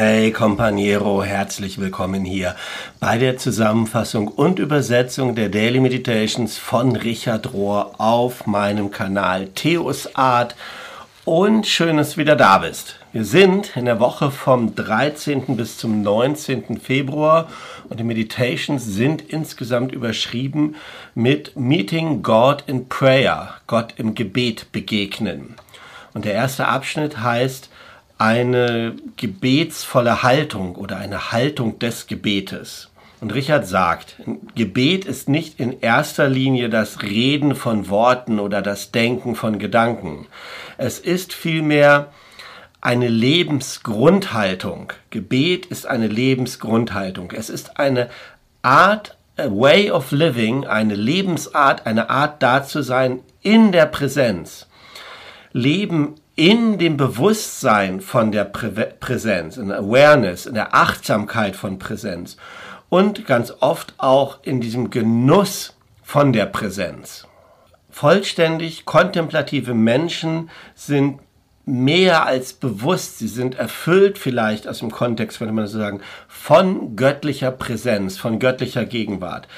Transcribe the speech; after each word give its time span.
Hey 0.00 0.30
Companiero, 0.30 1.24
herzlich 1.24 1.80
willkommen 1.80 2.24
hier 2.24 2.54
bei 3.00 3.18
der 3.18 3.36
Zusammenfassung 3.36 4.28
und 4.28 4.60
Übersetzung 4.60 5.34
der 5.34 5.48
Daily 5.48 5.80
Meditations 5.80 6.56
von 6.56 6.94
Richard 6.94 7.52
Rohr 7.52 7.96
auf 7.98 8.46
meinem 8.46 8.92
Kanal 8.92 9.48
Theos 9.48 10.14
Art 10.14 10.54
und 11.24 11.66
schön, 11.66 11.96
dass 11.96 12.12
du 12.12 12.18
wieder 12.18 12.36
da 12.36 12.58
bist. 12.58 12.94
Wir 13.12 13.24
sind 13.24 13.76
in 13.76 13.86
der 13.86 13.98
Woche 13.98 14.30
vom 14.30 14.76
13. 14.76 15.56
bis 15.56 15.78
zum 15.78 16.02
19. 16.02 16.78
Februar 16.78 17.48
und 17.88 17.98
die 17.98 18.04
Meditations 18.04 18.84
sind 18.84 19.20
insgesamt 19.20 19.90
überschrieben 19.90 20.76
mit 21.16 21.56
Meeting 21.56 22.22
God 22.22 22.62
in 22.68 22.88
Prayer, 22.88 23.54
Gott 23.66 23.94
im 23.96 24.14
Gebet 24.14 24.70
begegnen. 24.70 25.56
Und 26.14 26.24
der 26.24 26.34
erste 26.34 26.68
Abschnitt 26.68 27.20
heißt 27.20 27.68
eine 28.18 28.96
gebetsvolle 29.16 30.22
Haltung 30.22 30.74
oder 30.74 30.98
eine 30.98 31.32
Haltung 31.32 31.78
des 31.78 32.06
Gebetes. 32.06 32.90
Und 33.20 33.34
Richard 33.34 33.66
sagt, 33.66 34.16
Gebet 34.54 35.04
ist 35.04 35.28
nicht 35.28 35.58
in 35.58 35.80
erster 35.80 36.28
Linie 36.28 36.68
das 36.68 37.02
Reden 37.02 37.54
von 37.54 37.88
Worten 37.88 38.38
oder 38.38 38.62
das 38.62 38.92
Denken 38.92 39.34
von 39.34 39.58
Gedanken. 39.58 40.26
Es 40.76 40.98
ist 40.98 41.32
vielmehr 41.32 42.12
eine 42.80 43.08
Lebensgrundhaltung. 43.08 44.92
Gebet 45.10 45.66
ist 45.66 45.86
eine 45.86 46.06
Lebensgrundhaltung. 46.06 47.32
Es 47.32 47.50
ist 47.50 47.78
eine 47.80 48.08
Art, 48.62 49.16
a 49.36 49.46
way 49.50 49.90
of 49.90 50.12
living, 50.12 50.66
eine 50.66 50.94
Lebensart, 50.94 51.86
eine 51.86 52.10
Art 52.10 52.42
da 52.42 52.64
zu 52.64 52.82
sein 52.82 53.20
in 53.42 53.72
der 53.72 53.86
Präsenz. 53.86 54.66
Leben 55.52 56.14
in 56.38 56.78
dem 56.78 56.96
Bewusstsein 56.96 58.00
von 58.00 58.30
der 58.30 58.44
Prä 58.44 58.70
Präsenz, 59.00 59.56
in 59.56 59.70
der 59.70 59.78
Awareness, 59.78 60.46
in 60.46 60.54
der 60.54 60.72
Achtsamkeit 60.72 61.56
von 61.56 61.80
Präsenz 61.80 62.36
und 62.88 63.26
ganz 63.26 63.52
oft 63.58 63.94
auch 63.98 64.38
in 64.44 64.60
diesem 64.60 64.90
Genuss 64.90 65.76
von 66.04 66.32
der 66.32 66.46
Präsenz. 66.46 67.26
Vollständig 67.90 68.84
kontemplative 68.84 69.74
Menschen 69.74 70.48
sind 70.76 71.18
mehr 71.66 72.24
als 72.24 72.52
bewusst, 72.52 73.18
sie 73.18 73.26
sind 73.26 73.56
erfüllt 73.56 74.16
vielleicht 74.16 74.68
aus 74.68 74.78
dem 74.78 74.92
Kontext, 74.92 75.40
würde 75.40 75.52
man 75.52 75.66
so 75.66 75.78
sagen, 75.78 76.02
von 76.28 76.94
göttlicher 76.94 77.50
Präsenz, 77.50 78.16
von 78.16 78.38
göttlicher 78.38 78.84
Gegenwart. 78.84 79.48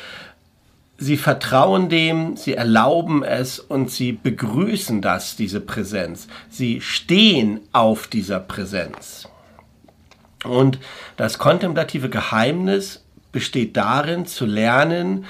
Sie 1.02 1.16
vertrauen 1.16 1.88
dem, 1.88 2.36
sie 2.36 2.52
erlauben 2.52 3.22
es 3.22 3.58
und 3.58 3.90
sie 3.90 4.12
begrüßen 4.12 5.00
das, 5.00 5.34
diese 5.34 5.60
Präsenz. 5.60 6.28
Sie 6.50 6.82
stehen 6.82 7.60
auf 7.72 8.06
dieser 8.06 8.38
Präsenz. 8.38 9.26
Und 10.44 10.78
das 11.16 11.38
kontemplative 11.38 12.10
Geheimnis 12.10 13.02
besteht 13.32 13.78
darin, 13.78 14.26
zu 14.26 14.44
lernen, 14.44 15.24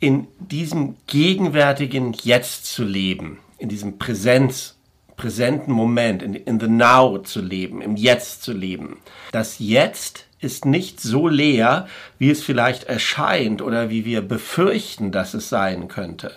in 0.00 0.26
diesem 0.38 0.96
gegenwärtigen 1.06 2.14
Jetzt 2.14 2.64
zu 2.64 2.82
leben, 2.82 3.40
in 3.58 3.68
diesem 3.68 3.98
Präsenz, 3.98 4.76
präsenten 5.18 5.72
Moment, 5.72 6.22
in, 6.22 6.34
in 6.34 6.58
the 6.58 6.66
now 6.66 7.18
zu 7.18 7.42
leben, 7.42 7.82
im 7.82 7.96
Jetzt 7.96 8.42
zu 8.42 8.54
leben. 8.54 8.96
Das 9.32 9.58
Jetzt 9.58 10.24
ist 10.42 10.64
nicht 10.64 11.00
so 11.00 11.28
leer, 11.28 11.86
wie 12.18 12.30
es 12.30 12.42
vielleicht 12.42 12.84
erscheint 12.84 13.62
oder 13.62 13.90
wie 13.90 14.04
wir 14.04 14.22
befürchten, 14.22 15.12
dass 15.12 15.34
es 15.34 15.48
sein 15.48 15.88
könnte. 15.88 16.32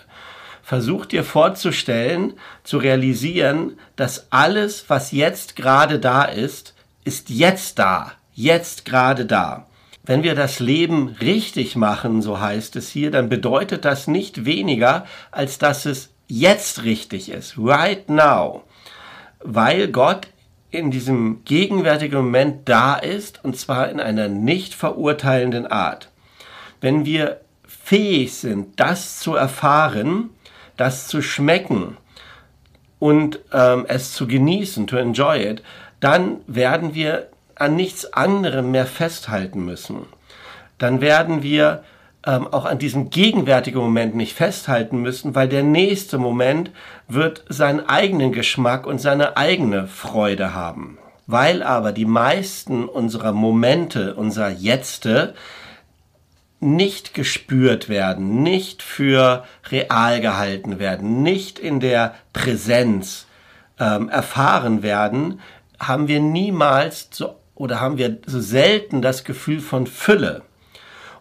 Versuch 0.62 1.06
dir 1.06 1.22
vorzustellen, 1.22 2.34
zu 2.64 2.78
realisieren, 2.78 3.78
dass 3.94 4.26
alles, 4.30 4.86
was 4.88 5.12
jetzt 5.12 5.54
gerade 5.54 5.98
da 5.98 6.24
ist, 6.24 6.74
ist 7.04 7.30
jetzt 7.30 7.78
da, 7.78 8.12
jetzt 8.34 8.84
gerade 8.84 9.26
da. 9.26 9.66
Wenn 10.04 10.22
wir 10.22 10.34
das 10.34 10.60
Leben 10.60 11.16
richtig 11.20 11.76
machen, 11.76 12.22
so 12.22 12.40
heißt 12.40 12.76
es 12.76 12.90
hier, 12.90 13.10
dann 13.10 13.28
bedeutet 13.28 13.84
das 13.84 14.06
nicht 14.06 14.44
weniger, 14.44 15.04
als 15.30 15.58
dass 15.58 15.86
es 15.86 16.10
jetzt 16.28 16.84
richtig 16.84 17.30
ist, 17.30 17.56
right 17.58 18.08
now, 18.08 18.64
weil 19.40 19.88
Gott 19.88 20.28
in 20.70 20.90
diesem 20.90 21.44
gegenwärtigen 21.44 22.16
Moment 22.16 22.68
da 22.68 22.94
ist, 22.94 23.44
und 23.44 23.56
zwar 23.56 23.88
in 23.88 24.00
einer 24.00 24.28
nicht 24.28 24.74
verurteilenden 24.74 25.66
Art. 25.66 26.10
Wenn 26.80 27.04
wir 27.04 27.40
fähig 27.66 28.34
sind, 28.34 28.78
das 28.80 29.20
zu 29.20 29.34
erfahren, 29.34 30.30
das 30.76 31.08
zu 31.08 31.22
schmecken 31.22 31.96
und 32.98 33.40
ähm, 33.52 33.86
es 33.88 34.12
zu 34.12 34.26
genießen, 34.26 34.86
to 34.86 34.96
enjoy 34.96 35.42
it, 35.42 35.62
dann 36.00 36.40
werden 36.46 36.94
wir 36.94 37.28
an 37.54 37.76
nichts 37.76 38.12
anderem 38.12 38.70
mehr 38.70 38.86
festhalten 38.86 39.64
müssen. 39.64 40.06
Dann 40.78 41.00
werden 41.00 41.42
wir 41.42 41.84
ähm, 42.26 42.48
auch 42.48 42.64
an 42.64 42.78
diesem 42.78 43.08
gegenwärtigen 43.08 43.78
Moment 43.78 44.14
nicht 44.16 44.34
festhalten 44.34 45.00
müssen, 45.00 45.34
weil 45.34 45.48
der 45.48 45.62
nächste 45.62 46.18
Moment 46.18 46.72
wird 47.08 47.44
seinen 47.48 47.88
eigenen 47.88 48.32
Geschmack 48.32 48.86
und 48.86 49.00
seine 49.00 49.36
eigene 49.36 49.86
Freude 49.86 50.52
haben. 50.52 50.98
Weil 51.28 51.62
aber 51.62 51.92
die 51.92 52.04
meisten 52.04 52.84
unserer 52.84 53.32
Momente, 53.32 54.14
unserer 54.14 54.50
Jetzte, 54.50 55.34
nicht 56.58 57.14
gespürt 57.14 57.88
werden, 57.88 58.42
nicht 58.42 58.82
für 58.82 59.44
real 59.70 60.20
gehalten 60.20 60.78
werden, 60.78 61.22
nicht 61.22 61.58
in 61.58 61.80
der 61.80 62.14
Präsenz 62.32 63.26
ähm, 63.78 64.08
erfahren 64.08 64.82
werden, 64.82 65.40
haben 65.78 66.08
wir 66.08 66.20
niemals 66.20 67.08
so, 67.12 67.36
oder 67.54 67.80
haben 67.80 67.98
wir 67.98 68.18
so 68.26 68.40
selten 68.40 69.02
das 69.02 69.24
Gefühl 69.24 69.60
von 69.60 69.86
Fülle. 69.86 70.42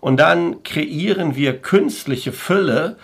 Und 0.06 0.18
dann 0.18 0.62
kreieren 0.62 1.36
wir 1.36 1.60
künstliche 1.60 2.32
Fülle, 2.32 2.98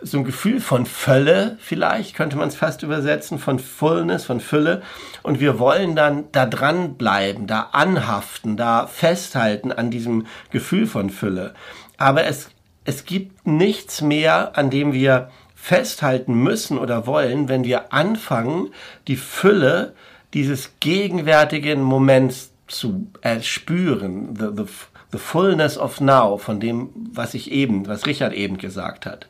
so 0.00 0.18
ein 0.18 0.24
Gefühl 0.24 0.60
von 0.60 0.84
Fülle, 0.84 1.56
vielleicht 1.60 2.16
könnte 2.16 2.36
man 2.36 2.48
es 2.48 2.56
fast 2.56 2.82
übersetzen, 2.82 3.38
von 3.38 3.60
Fullness, 3.60 4.24
von 4.24 4.40
Fülle. 4.40 4.82
Und 5.22 5.38
wir 5.38 5.60
wollen 5.60 5.94
dann 5.94 6.24
da 6.32 6.46
dranbleiben, 6.46 7.46
da 7.46 7.68
anhaften, 7.70 8.56
da 8.56 8.88
festhalten 8.88 9.70
an 9.70 9.92
diesem 9.92 10.26
Gefühl 10.50 10.88
von 10.88 11.10
Fülle. 11.10 11.54
Aber 11.98 12.24
es, 12.24 12.50
es 12.84 13.04
gibt 13.04 13.46
nichts 13.46 14.00
mehr, 14.00 14.58
an 14.58 14.70
dem 14.70 14.92
wir 14.92 15.30
festhalten 15.54 16.34
müssen 16.34 16.78
oder 16.78 17.06
wollen, 17.06 17.48
wenn 17.48 17.62
wir 17.62 17.92
anfangen, 17.92 18.70
die 19.06 19.14
Fülle 19.14 19.94
dieses 20.34 20.72
gegenwärtigen 20.80 21.80
Moments 21.80 22.50
zu 22.66 23.06
erspüren, 23.20 24.34
the, 24.36 24.46
the, 24.56 24.64
the 25.12 25.18
fullness 25.18 25.76
of 25.76 26.00
now, 26.00 26.36
von 26.36 26.60
dem, 26.60 26.90
was 27.12 27.34
ich 27.34 27.50
eben, 27.50 27.86
was 27.86 28.06
Richard 28.06 28.32
eben 28.32 28.58
gesagt 28.58 29.06
hat. 29.06 29.26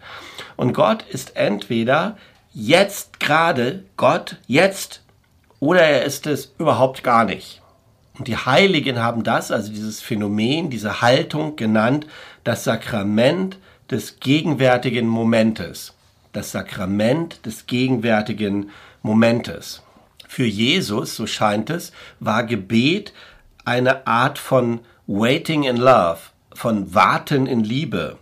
Und 0.56 0.72
Gott 0.72 1.02
ist 1.02 1.36
entweder 1.36 2.16
jetzt 2.52 3.20
gerade 3.20 3.84
Gott, 3.96 4.36
jetzt, 4.46 5.02
oder 5.58 5.82
er 5.82 6.04
ist 6.04 6.26
es 6.26 6.52
überhaupt 6.58 7.02
gar 7.02 7.24
nicht. 7.24 7.62
Und 8.18 8.28
die 8.28 8.36
Heiligen 8.36 8.98
haben 8.98 9.22
das, 9.22 9.50
also 9.50 9.70
dieses 9.70 10.02
Phänomen, 10.02 10.68
diese 10.68 11.00
Haltung 11.00 11.56
genannt, 11.56 12.06
das 12.44 12.64
Sakrament 12.64 13.58
des 13.90 14.20
gegenwärtigen 14.20 15.06
Momentes. 15.06 15.94
Das 16.32 16.52
Sakrament 16.52 17.44
des 17.46 17.66
gegenwärtigen 17.66 18.70
Momentes. 19.02 19.82
Für 20.28 20.44
Jesus, 20.44 21.16
so 21.16 21.26
scheint 21.26 21.70
es, 21.70 21.92
war 22.20 22.44
Gebet 22.44 23.12
eine 23.64 24.06
Art 24.06 24.38
von 24.38 24.80
Waiting 25.12 25.64
in 25.64 25.76
Love, 25.76 26.20
von 26.54 26.94
Warten 26.94 27.48
in 27.48 27.64
Liebe, 27.64 28.16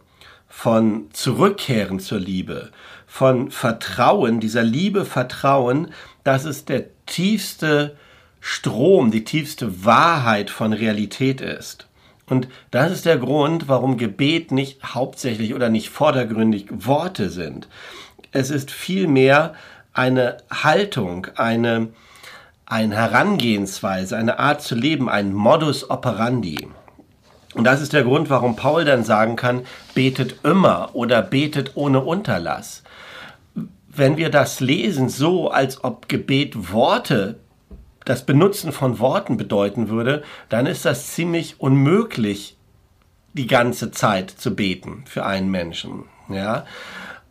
von 0.48 1.10
Zurückkehren 1.12 2.00
zur 2.00 2.18
Liebe, 2.18 2.70
von 3.06 3.50
Vertrauen, 3.50 4.40
dieser 4.40 4.62
Liebe 4.62 5.04
Vertrauen, 5.04 5.92
dass 6.24 6.46
es 6.46 6.64
der 6.64 6.86
tiefste 7.04 7.94
Strom, 8.40 9.10
die 9.10 9.22
tiefste 9.22 9.84
Wahrheit 9.84 10.48
von 10.48 10.72
Realität 10.72 11.42
ist. 11.42 11.88
Und 12.24 12.48
das 12.70 12.90
ist 12.90 13.04
der 13.04 13.18
Grund, 13.18 13.68
warum 13.68 13.98
Gebet 13.98 14.50
nicht 14.50 14.82
hauptsächlich 14.82 15.52
oder 15.52 15.68
nicht 15.68 15.90
vordergründig 15.90 16.68
Worte 16.70 17.28
sind. 17.28 17.68
Es 18.32 18.48
ist 18.48 18.70
vielmehr 18.70 19.52
eine 19.92 20.38
Haltung, 20.50 21.26
eine, 21.36 21.88
eine 22.64 22.96
Herangehensweise, 22.96 24.16
eine 24.16 24.38
Art 24.38 24.62
zu 24.62 24.74
leben, 24.74 25.10
ein 25.10 25.34
Modus 25.34 25.90
operandi. 25.90 26.66
Und 27.54 27.64
das 27.64 27.80
ist 27.80 27.92
der 27.92 28.04
Grund, 28.04 28.28
warum 28.30 28.56
Paul 28.56 28.84
dann 28.84 29.04
sagen 29.04 29.36
kann, 29.36 29.62
betet 29.94 30.44
immer 30.44 30.90
oder 30.92 31.22
betet 31.22 31.72
ohne 31.76 32.00
Unterlass. 32.00 32.82
Wenn 33.88 34.16
wir 34.16 34.30
das 34.30 34.60
lesen 34.60 35.08
so, 35.08 35.50
als 35.50 35.82
ob 35.82 36.08
Gebet 36.08 36.72
Worte, 36.72 37.38
das 38.04 38.24
Benutzen 38.24 38.72
von 38.72 38.98
Worten 38.98 39.36
bedeuten 39.36 39.88
würde, 39.88 40.22
dann 40.48 40.66
ist 40.66 40.84
das 40.84 41.14
ziemlich 41.14 41.60
unmöglich, 41.60 42.56
die 43.32 43.46
ganze 43.46 43.90
Zeit 43.90 44.30
zu 44.30 44.54
beten 44.54 45.04
für 45.06 45.24
einen 45.24 45.50
Menschen. 45.50 46.04
Ja, 46.28 46.64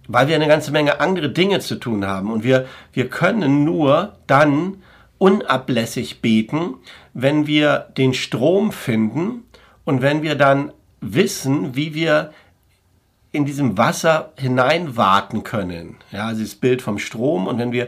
weil 0.07 0.27
wir 0.27 0.35
eine 0.35 0.47
ganze 0.47 0.71
Menge 0.71 0.99
andere 0.99 1.29
Dinge 1.29 1.59
zu 1.59 1.75
tun 1.75 2.05
haben 2.05 2.31
und 2.31 2.43
wir, 2.43 2.65
wir 2.93 3.09
können 3.09 3.63
nur 3.63 4.13
dann 4.25 4.81
unablässig 5.17 6.21
beten, 6.21 6.75
wenn 7.13 7.47
wir 7.47 7.87
den 7.97 8.13
Strom 8.13 8.71
finden 8.71 9.43
und 9.88 10.01
wenn 10.01 10.22
wir 10.22 10.36
dann 10.36 10.74
wissen, 11.00 11.78
wie 11.78 11.94
wir 11.94 12.34
in 13.31 13.45
diesem 13.45 13.78
Wasser 13.78 14.34
hineinwarten 14.38 15.44
können. 15.44 15.95
Ja, 16.12 16.28
also 16.28 16.42
das 16.42 16.56
Bild 16.56 16.81
vom 16.81 17.00
Strom 17.00 17.48
und 17.48 17.57
wenn 17.57 17.72
wir 17.72 17.88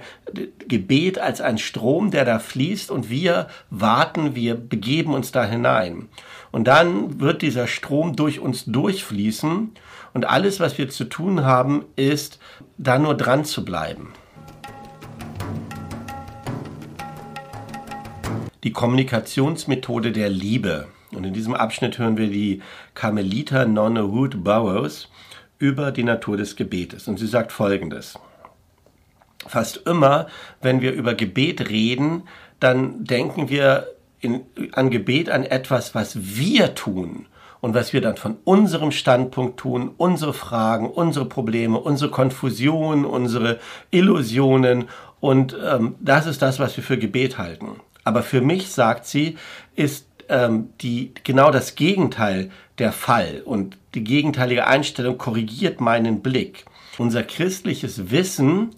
Gebet 0.70 1.20
als 1.20 1.42
ein 1.42 1.58
Strom, 1.58 2.10
der 2.10 2.24
da 2.24 2.40
fließt 2.40 2.90
und 2.90 3.10
wir 3.10 3.48
warten, 3.70 4.34
wir 4.34 4.56
begeben 4.56 5.14
uns 5.14 5.34
da 5.34 5.44
hinein. 5.44 6.08
Und 6.52 6.70
dann 6.70 7.20
wird 7.20 7.42
dieser 7.42 7.68
Strom 7.68 8.16
durch 8.16 8.40
uns 8.40 8.64
durchfließen 8.64 9.72
und 10.14 10.26
alles, 10.26 10.62
was 10.62 10.78
wir 10.78 10.90
zu 10.90 11.04
tun 11.04 11.44
haben, 11.44 11.84
ist, 11.98 12.40
da 12.78 12.98
nur 12.98 13.16
dran 13.18 13.44
zu 13.44 13.66
bleiben. 13.66 14.14
Die 18.64 18.72
Kommunikationsmethode 18.72 20.14
der 20.14 20.30
Liebe. 20.30 20.88
Und 21.12 21.26
in 21.26 21.34
diesem 21.34 21.54
Abschnitt 21.54 21.98
hören 21.98 22.18
wir 22.18 22.28
die 22.28 22.62
Karmeliter 22.94 23.66
Nonne 23.66 24.02
Ruth 24.02 24.44
Burroughs 24.44 25.10
über 25.58 25.92
die 25.92 26.04
Natur 26.04 26.38
des 26.38 26.56
Gebetes. 26.56 27.08
Und 27.08 27.18
sie 27.18 27.28
sagt 27.28 27.52
Folgendes. 27.52 28.18
Fast 29.48 29.78
immer, 29.86 30.28
wenn 30.62 30.82
wir 30.82 30.94
über 30.94 31.14
Gebet 31.14 31.70
reden, 31.70 32.24
dann 32.60 33.04
denken 33.06 33.50
wir 33.50 33.88
in, 34.20 34.42
an 34.74 34.90
Gebet 34.90 35.30
an 35.30 35.44
etwas, 35.44 35.96
was 35.96 36.18
wir 36.38 36.76
tun 36.76 37.26
und 37.62 37.74
was 37.74 37.94
wir 37.94 38.02
dann 38.02 38.18
von 38.18 38.38
unserem 38.44 38.92
Standpunkt 38.92 39.60
tun, 39.60 39.92
unsere 39.98 40.34
Fragen, 40.34 40.90
unsere 40.90 41.26
Probleme, 41.26 41.80
unsere 41.80 42.12
Konfusion, 42.12 43.06
unsere 43.06 43.60
Illusionen 43.92 44.90
und 45.20 45.56
ähm, 45.66 45.96
das 46.00 46.26
ist 46.26 46.42
das, 46.42 46.60
was 46.60 46.76
wir 46.78 46.84
für 46.84 46.98
Gebet 46.98 47.38
halten. 47.38 47.80
Aber 48.04 48.24
für 48.24 48.42
mich, 48.42 48.70
sagt 48.70 49.06
sie, 49.06 49.38
ist 49.76 50.09
ähm, 50.30 50.70
die, 50.82 51.12
genau 51.24 51.52
das 51.52 51.76
Gegenteil 51.76 52.52
der 52.78 52.92
Fall 52.92 53.42
und 53.44 53.78
die 53.94 54.04
gegenteilige 54.04 54.68
Einstellung 54.68 55.18
korrigiert 55.18 55.82
meinen 55.82 56.22
Blick. 56.22 56.66
Unser 56.98 57.24
christliches 57.24 58.12
Wissen 58.12 58.76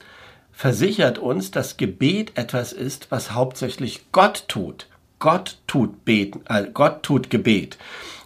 versichert 0.52 1.18
uns, 1.18 1.52
dass 1.52 1.78
Gebet 1.78 2.38
etwas 2.38 2.74
ist, 2.74 3.12
was 3.12 3.32
hauptsächlich 3.32 4.12
Gott 4.12 4.46
tut. 4.48 4.88
Gott 5.20 5.58
tut 5.68 6.04
beten, 6.06 6.42
äh, 6.48 6.66
Gott 6.74 7.04
tut 7.04 7.30
Gebet. 7.30 7.78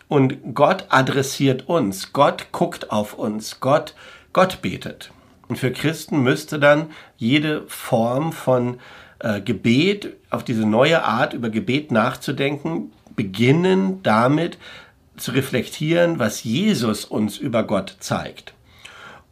Und 0.07 0.53
Gott 0.53 0.85
adressiert 0.89 1.67
uns. 1.67 2.13
Gott 2.13 2.47
guckt 2.51 2.91
auf 2.91 3.13
uns. 3.13 3.59
Gott, 3.59 3.95
Gott 4.33 4.61
betet. 4.61 5.11
Und 5.47 5.57
für 5.57 5.71
Christen 5.71 6.21
müsste 6.21 6.59
dann 6.59 6.91
jede 7.17 7.63
Form 7.67 8.31
von 8.31 8.79
äh, 9.19 9.41
Gebet, 9.41 10.15
auf 10.29 10.43
diese 10.43 10.65
neue 10.65 11.03
Art 11.03 11.33
über 11.33 11.49
Gebet 11.49 11.91
nachzudenken, 11.91 12.91
beginnen 13.15 14.01
damit 14.03 14.57
zu 15.17 15.31
reflektieren, 15.31 16.19
was 16.19 16.43
Jesus 16.43 17.05
uns 17.05 17.37
über 17.37 17.63
Gott 17.63 17.97
zeigt. 17.99 18.53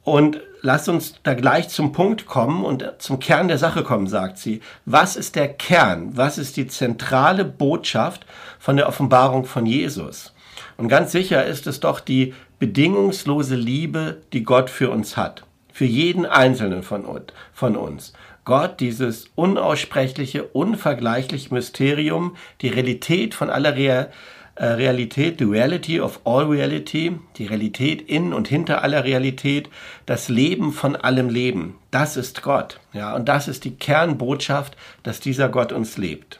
Und 0.03 0.41
lasst 0.61 0.89
uns 0.89 1.15
da 1.23 1.33
gleich 1.33 1.69
zum 1.69 1.93
Punkt 1.93 2.25
kommen 2.25 2.65
und 2.65 2.85
zum 2.99 3.19
Kern 3.19 3.47
der 3.47 3.57
Sache 3.57 3.83
kommen, 3.83 4.07
sagt 4.07 4.37
sie. 4.37 4.61
Was 4.85 5.15
ist 5.15 5.35
der 5.35 5.47
Kern? 5.47 6.11
Was 6.15 6.37
ist 6.37 6.57
die 6.57 6.67
zentrale 6.67 7.45
Botschaft 7.45 8.25
von 8.59 8.75
der 8.75 8.87
Offenbarung 8.87 9.45
von 9.45 9.65
Jesus? 9.65 10.33
Und 10.77 10.89
ganz 10.89 11.11
sicher 11.11 11.45
ist 11.45 11.67
es 11.67 11.79
doch 11.79 11.99
die 11.99 12.33
bedingungslose 12.59 13.55
Liebe, 13.55 14.21
die 14.33 14.43
Gott 14.43 14.69
für 14.69 14.89
uns 14.89 15.15
hat. 15.15 15.43
Für 15.71 15.85
jeden 15.85 16.25
Einzelnen 16.25 16.83
von 16.83 17.05
uns. 17.05 18.13
Gott, 18.45 18.79
dieses 18.79 19.25
unaussprechliche, 19.35 20.43
unvergleichliche 20.43 21.53
Mysterium, 21.53 22.35
die 22.61 22.67
Realität 22.67 23.33
von 23.33 23.49
aller 23.49 23.75
äh, 23.77 24.65
Realität, 24.65 25.39
the 25.39 25.45
reality 25.45 25.99
of 25.99 26.19
all 26.25 26.45
reality, 26.45 27.17
die 27.37 27.45
Realität 27.45 28.01
in 28.01 28.33
und 28.33 28.47
hinter 28.47 28.83
aller 28.83 29.03
Realität, 29.03 29.69
das 30.05 30.29
Leben 30.29 30.73
von 30.73 30.95
allem 30.95 31.29
Leben. 31.29 31.77
Das 31.89 32.17
ist 32.17 32.43
Gott. 32.43 32.79
Ja, 32.91 33.15
und 33.15 33.29
das 33.29 33.47
ist 33.47 33.63
die 33.63 33.75
Kernbotschaft, 33.75 34.75
dass 35.03 35.19
dieser 35.19 35.49
Gott 35.49 35.71
uns 35.71 35.97
lebt. 35.97 36.39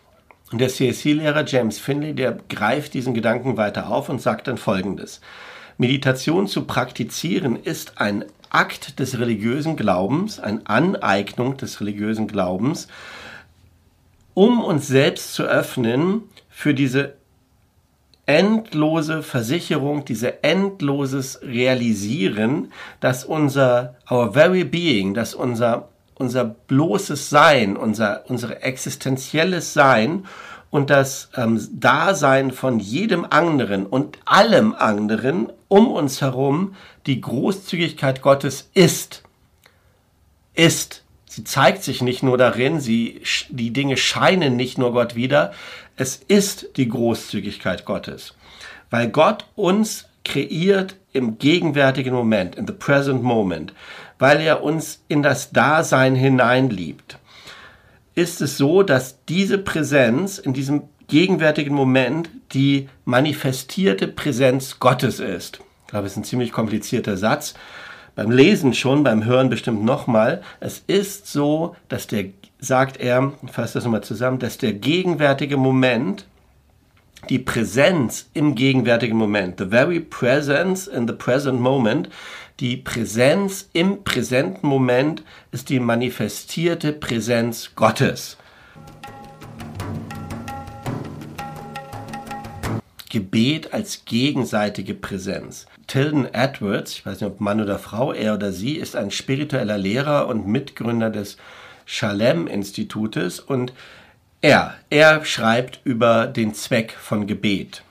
Und 0.52 0.60
der 0.60 0.70
CSC-Lehrer 0.70 1.46
James 1.48 1.80
Finley, 1.80 2.14
der 2.14 2.38
greift 2.50 2.94
diesen 2.94 3.16
Gedanken 3.16 3.58
weiter 3.58 3.90
auf 3.90 4.10
und 4.10 4.22
sagt 4.22 4.48
dann 4.48 4.58
Folgendes. 4.58 5.20
Meditation 5.80 6.48
zu 6.48 6.66
praktizieren 6.66 7.56
ist 7.56 8.00
ein 8.00 8.26
Akt 8.54 9.00
des 9.00 9.20
religiösen 9.20 9.76
Glaubens, 9.76 10.40
eine 10.40 10.62
Aneignung 10.66 11.58
des 11.58 11.82
religiösen 11.82 12.28
Glaubens, 12.28 12.88
um 14.34 14.64
uns 14.64 14.88
selbst 14.88 15.34
zu 15.34 15.44
öffnen 15.44 16.24
für 16.50 16.74
diese 16.74 17.16
endlose 18.26 19.22
Versicherung, 19.22 20.06
diese 20.06 20.44
endloses 20.44 21.42
Realisieren, 21.42 22.72
dass 23.00 23.26
unser 23.26 23.96
our 24.10 24.32
very 24.32 24.64
being, 24.64 25.14
dass 25.14 25.34
unser 25.34 25.90
unser 26.16 26.46
bloßes 26.46 27.30
Sein, 27.30 27.76
unser 27.76 28.24
unsere 28.30 28.62
existenzielles 28.62 29.74
Sein 29.74 30.26
und 30.70 30.90
das 30.90 31.30
ähm, 31.36 31.60
Dasein 31.72 32.52
von 32.52 32.80
jedem 32.80 33.26
anderen 33.30 33.86
und 33.86 34.20
allem 34.26 34.74
anderen 34.74 35.52
um 35.68 35.88
uns 35.92 36.22
herum 36.22 36.76
die 37.06 37.22
Großzügigkeit 37.22 38.22
Gottes 38.22 38.70
ist. 38.74 39.24
Ist. 40.54 41.04
Sie 41.26 41.44
zeigt 41.44 41.84
sich 41.84 42.02
nicht 42.02 42.22
nur 42.22 42.38
darin, 42.38 42.80
sie, 42.80 43.22
die 43.50 43.72
Dinge 43.72 43.98
scheinen 43.98 44.56
nicht 44.56 44.78
nur 44.78 44.94
Gott 44.94 45.16
wieder, 45.16 45.52
es 45.96 46.16
ist 46.16 46.78
die 46.78 46.88
Großzügigkeit 46.88 47.86
Gottes. 47.86 48.36
Weil 48.92 49.10
Gott 49.10 49.46
uns 49.56 50.06
kreiert 50.24 50.96
im 51.12 51.40
gegenwärtigen 51.40 52.14
Moment, 52.14 52.56
in 52.56 52.68
the 52.68 52.74
present 52.74 53.24
moment, 53.24 53.74
weil 54.20 54.42
er 54.42 54.64
uns 54.64 55.04
in 55.08 55.24
das 55.24 55.52
Dasein 55.52 56.16
hineinliebt, 56.16 57.18
ist 58.16 58.42
es 58.42 58.58
so, 58.58 58.84
dass 58.84 59.26
diese 59.26 59.58
Präsenz 59.58 60.38
in 60.38 60.54
diesem 60.54 60.84
gegenwärtigen 61.08 61.74
Moment 61.74 62.30
die 62.54 62.90
manifestierte 63.06 64.08
Präsenz 64.08 64.80
Gottes 64.80 65.20
ist. 65.20 65.60
Glaube, 65.94 66.08
es 66.08 66.14
ist 66.14 66.18
ein 66.18 66.24
ziemlich 66.24 66.52
komplizierter 66.52 67.18
Satz. 67.18 67.54
Beim 68.16 68.32
Lesen 68.32 68.74
schon, 68.74 69.04
beim 69.04 69.26
Hören 69.26 69.52
bestimmt 69.52 69.86
nochmal. 69.86 70.42
Es 70.60 70.84
ist 70.88 71.28
so, 71.28 71.76
dass 71.88 72.08
der, 72.08 72.30
sagt 72.58 72.98
er, 72.98 73.34
ich 73.46 73.52
fasse 73.52 73.76
das 73.76 73.84
nochmal 73.84 74.04
zusammen, 74.04 74.40
dass 74.40 74.58
der 74.58 74.74
gegenwärtige 74.74 75.56
Moment, 75.56 76.26
die 77.30 77.38
Präsenz 77.38 78.28
im 78.34 78.56
gegenwärtigen 78.56 79.16
Moment, 79.16 79.60
the 79.60 79.68
very 79.68 80.00
presence 80.00 80.88
in 80.88 81.08
the 81.08 81.14
present 81.14 81.60
moment, 81.62 82.10
die 82.60 82.76
Präsenz 82.76 83.70
im 83.74 84.04
präsenten 84.04 84.66
Moment 84.66 85.22
ist 85.52 85.70
die 85.70 85.80
manifestierte 85.80 86.92
Präsenz 86.92 87.74
Gottes. 87.76 88.38
Gebet 93.12 93.74
als 93.74 94.06
gegenseitige 94.06 94.96
Präsenz. 94.96 95.68
Tilden 95.88 96.34
Edwards, 96.34 96.94
ich 96.94 97.06
weiß 97.06 97.22
nicht 97.22 97.30
ob 97.30 97.42
Mann 97.42 97.62
oder 97.62 97.80
Frau, 97.80 98.14
er 98.14 98.36
oder 98.36 98.52
sie, 98.52 98.76
ist 98.76 98.96
ein 98.96 99.12
spiritueller 99.12 99.78
Lehrer 99.78 100.28
und 100.28 100.48
Mitgründer 100.48 101.10
des 101.10 101.38
Shalem-Institutes 101.86 103.40
und 103.40 103.74
er, 104.42 104.76
er 104.90 105.24
schreibt 105.26 105.82
über 105.84 106.28
den 106.28 106.54
Zweck 106.54 106.92
von 106.92 107.28
Gebet 107.28 107.84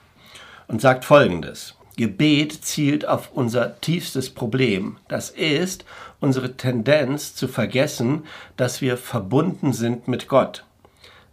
und 0.69 0.81
sagt 0.81 1.05
folgendes. 1.05 1.75
Gebet 1.97 2.65
zielt 2.65 3.07
auf 3.07 3.33
unser 3.33 3.81
tiefstes 3.81 4.31
Problem. 4.31 4.97
Das 5.09 5.31
ist 5.31 5.85
unsere 6.21 6.57
Tendenz 6.57 7.35
zu 7.35 7.49
vergessen, 7.49 8.25
dass 8.57 8.81
wir 8.81 8.97
verbunden 8.97 9.73
sind 9.73 10.09
mit 10.09 10.29
Gott. 10.29 10.65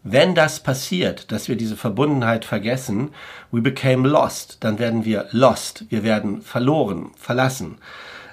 Wenn 0.03 0.33
das 0.33 0.61
passiert, 0.61 1.31
dass 1.31 1.49
wir 1.49 1.55
diese 1.55 1.75
Verbundenheit 1.75 2.45
vergessen, 2.45 3.09
we 3.51 3.61
became 3.61 4.07
lost, 4.07 4.57
dann 4.61 4.79
werden 4.79 5.03
wir 5.03 5.27
lost, 5.31 5.85
wir 5.89 6.03
werden 6.03 6.41
verloren, 6.41 7.11
verlassen. 7.17 7.77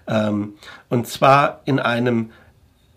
Ähm, 0.06 0.54
und 0.88 1.08
zwar 1.08 1.62
in 1.64 1.80
einem 1.80 2.30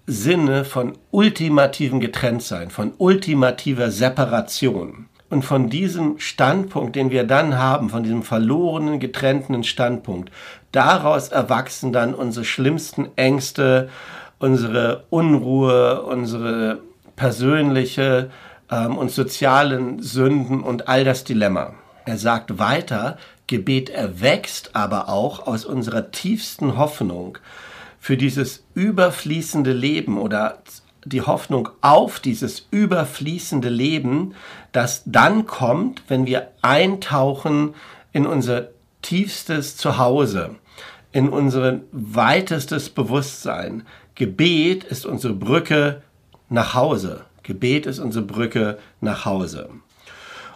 Sinne 0.05 0.65
von 0.65 0.97
ultimativen 1.11 1.99
Getrenntsein, 1.99 2.69
von 2.69 2.93
ultimativer 2.97 3.91
Separation. 3.91 5.07
Und 5.29 5.45
von 5.45 5.69
diesem 5.69 6.17
Standpunkt, 6.17 6.95
den 6.95 7.11
wir 7.11 7.23
dann 7.23 7.55
haben, 7.57 7.89
von 7.89 8.01
diesem 8.01 8.23
verlorenen, 8.23 8.99
getrennten 8.99 9.63
Standpunkt, 9.63 10.31
daraus 10.71 11.29
erwachsen 11.29 11.93
dann 11.93 12.15
unsere 12.15 12.45
schlimmsten 12.45 13.09
Ängste, 13.15 13.89
unsere 14.39 15.03
Unruhe, 15.11 16.01
unsere 16.01 16.79
persönliche 17.15 18.31
ähm, 18.71 18.97
und 18.97 19.11
sozialen 19.11 20.01
Sünden 20.01 20.61
und 20.61 20.87
all 20.87 21.03
das 21.03 21.23
Dilemma. 21.23 21.73
Er 22.05 22.17
sagt 22.17 22.59
weiter, 22.59 23.17
Gebet 23.47 23.89
erwächst 23.89 24.75
aber 24.75 25.09
auch 25.09 25.47
aus 25.47 25.65
unserer 25.65 26.11
tiefsten 26.11 26.77
Hoffnung 26.77 27.37
für 27.99 28.17
dieses 28.17 28.63
überfließende 28.73 29.73
Leben 29.73 30.17
oder 30.17 30.59
die 31.05 31.21
Hoffnung 31.21 31.69
auf 31.81 32.19
dieses 32.19 32.67
überfließende 32.71 33.69
Leben, 33.69 34.35
das 34.71 35.03
dann 35.05 35.45
kommt, 35.45 36.03
wenn 36.07 36.25
wir 36.25 36.49
eintauchen 36.61 37.73
in 38.11 38.25
unser 38.25 38.69
tiefstes 39.01 39.77
Zuhause, 39.77 40.55
in 41.11 41.29
unser 41.29 41.79
weitestes 41.91 42.89
Bewusstsein. 42.89 43.83
Gebet 44.15 44.83
ist 44.83 45.05
unsere 45.05 45.33
Brücke 45.33 46.01
nach 46.49 46.73
Hause. 46.73 47.25
Gebet 47.49 47.87
ist 47.87 47.97
unsere 47.97 48.23
Brücke 48.23 48.77
nach 49.01 49.25
Hause. 49.25 49.69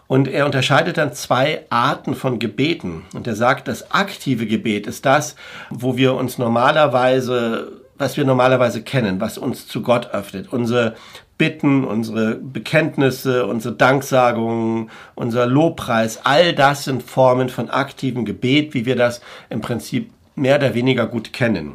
Und 0.07 0.27
er 0.27 0.45
unterscheidet 0.45 0.97
dann 0.97 1.13
zwei 1.13 1.65
Arten 1.71 2.13
von 2.13 2.37
Gebeten. 2.37 3.01
Und 3.15 3.25
er 3.25 3.35
sagt, 3.35 3.67
das 3.67 3.91
aktive 3.91 4.45
Gebet 4.45 4.85
ist 4.85 5.07
das, 5.07 5.35
wo 5.71 5.97
wir 5.97 6.13
uns 6.13 6.37
normalerweise, 6.37 7.71
was 7.97 8.15
wir 8.15 8.25
normalerweise 8.25 8.83
kennen, 8.83 9.19
was 9.19 9.39
uns 9.39 9.67
zu 9.67 9.81
Gott 9.81 10.11
öffnet. 10.13 10.53
Unsere 10.53 10.95
Bitten, 11.39 11.83
unsere 11.83 12.35
Bekenntnisse, 12.35 13.47
unsere 13.47 13.73
Danksagungen, 13.73 14.91
unser 15.15 15.47
Lobpreis, 15.47 16.19
all 16.23 16.53
das 16.53 16.83
sind 16.83 17.01
Formen 17.01 17.49
von 17.49 17.71
aktivem 17.71 18.23
Gebet, 18.23 18.75
wie 18.75 18.85
wir 18.85 18.95
das 18.95 19.19
im 19.49 19.61
Prinzip 19.61 20.11
mehr 20.35 20.57
oder 20.57 20.75
weniger 20.75 21.07
gut 21.07 21.33
kennen. 21.33 21.73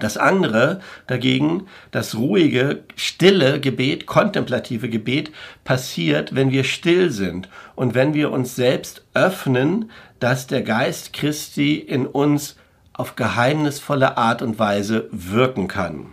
Das 0.00 0.16
andere 0.16 0.80
dagegen, 1.06 1.66
das 1.92 2.16
ruhige, 2.16 2.82
stille 2.96 3.60
Gebet, 3.60 4.06
kontemplative 4.06 4.88
Gebet, 4.88 5.30
passiert, 5.62 6.34
wenn 6.34 6.50
wir 6.50 6.64
still 6.64 7.10
sind 7.10 7.48
und 7.76 7.94
wenn 7.94 8.12
wir 8.12 8.32
uns 8.32 8.56
selbst 8.56 9.04
öffnen, 9.14 9.90
dass 10.18 10.46
der 10.46 10.62
Geist 10.62 11.12
Christi 11.12 11.76
in 11.76 12.06
uns 12.06 12.56
auf 12.92 13.14
geheimnisvolle 13.16 14.16
Art 14.16 14.42
und 14.42 14.58
Weise 14.58 15.08
wirken 15.12 15.68
kann. 15.68 16.06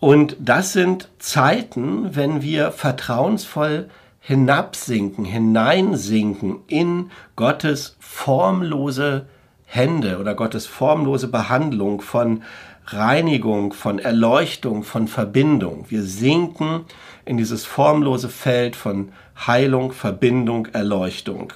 Und 0.00 0.36
das 0.38 0.72
sind 0.72 1.08
Zeiten, 1.18 2.14
wenn 2.14 2.42
wir 2.42 2.70
vertrauensvoll 2.70 3.88
hinabsinken, 4.20 5.24
hineinsinken 5.24 6.60
in 6.68 7.10
Gottes 7.34 7.96
formlose 7.98 9.26
Hände 9.64 10.18
oder 10.18 10.34
Gottes 10.34 10.66
formlose 10.66 11.28
Behandlung 11.28 12.00
von 12.00 12.42
Reinigung, 12.92 13.72
von 13.72 13.98
Erleuchtung, 13.98 14.82
von 14.82 15.08
Verbindung. 15.08 15.86
Wir 15.88 16.02
sinken 16.02 16.84
in 17.24 17.36
dieses 17.36 17.64
formlose 17.64 18.28
Feld 18.28 18.76
von 18.76 19.12
Heilung, 19.46 19.92
Verbindung, 19.92 20.66
Erleuchtung. 20.66 21.52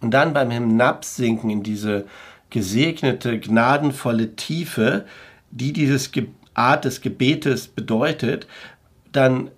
Und 0.00 0.12
dann 0.12 0.32
beim 0.32 0.50
Hinabsinken 0.50 1.50
in 1.50 1.62
diese 1.62 2.06
gesegnete, 2.50 3.38
gnadenvolle 3.38 4.36
Tiefe, 4.36 5.06
die 5.50 5.72
dieses 5.72 6.10
Art 6.54 6.84
des 6.84 7.00
Gebetes 7.00 7.68
bedeutet, 7.68 8.46
dann 9.12 9.50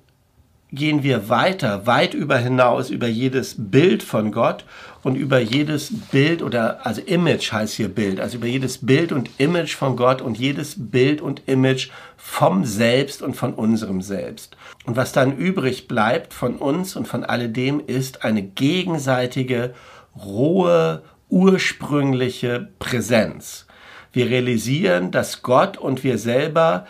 gehen 0.72 1.02
wir 1.02 1.28
weiter, 1.28 1.86
weit 1.86 2.14
über 2.14 2.38
hinaus, 2.38 2.88
über 2.90 3.06
jedes 3.06 3.56
Bild 3.58 4.02
von 4.02 4.32
Gott 4.32 4.64
und 5.02 5.16
über 5.16 5.40
jedes 5.40 5.92
Bild 6.10 6.42
oder, 6.42 6.86
also 6.86 7.00
Image 7.00 7.52
heißt 7.52 7.74
hier 7.74 7.88
Bild, 7.88 8.20
also 8.20 8.38
über 8.38 8.46
jedes 8.46 8.84
Bild 8.84 9.12
und 9.12 9.30
Image 9.38 9.74
von 9.74 9.96
Gott 9.96 10.22
und 10.22 10.38
jedes 10.38 10.76
Bild 10.78 11.20
und 11.20 11.42
Image 11.46 11.90
vom 12.16 12.64
Selbst 12.64 13.22
und 13.22 13.34
von 13.34 13.54
unserem 13.54 14.00
Selbst. 14.00 14.56
Und 14.84 14.96
was 14.96 15.12
dann 15.12 15.36
übrig 15.36 15.88
bleibt 15.88 16.32
von 16.32 16.56
uns 16.56 16.94
und 16.94 17.08
von 17.08 17.24
alledem 17.24 17.82
ist 17.84 18.24
eine 18.24 18.42
gegenseitige, 18.42 19.74
rohe, 20.16 21.02
ursprüngliche 21.28 22.68
Präsenz. 22.78 23.66
Wir 24.12 24.26
realisieren, 24.28 25.10
dass 25.10 25.42
Gott 25.42 25.78
und 25.78 26.04
wir 26.04 26.18
selber 26.18 26.86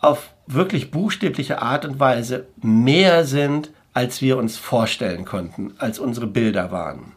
auf 0.00 0.30
wirklich 0.46 0.90
buchstäbliche 0.90 1.62
Art 1.62 1.84
und 1.84 2.00
Weise 2.00 2.46
mehr 2.60 3.24
sind, 3.24 3.70
als 3.94 4.20
wir 4.22 4.36
uns 4.36 4.56
vorstellen 4.56 5.24
konnten, 5.24 5.74
als 5.78 5.98
unsere 5.98 6.26
Bilder 6.26 6.70
waren. 6.70 7.12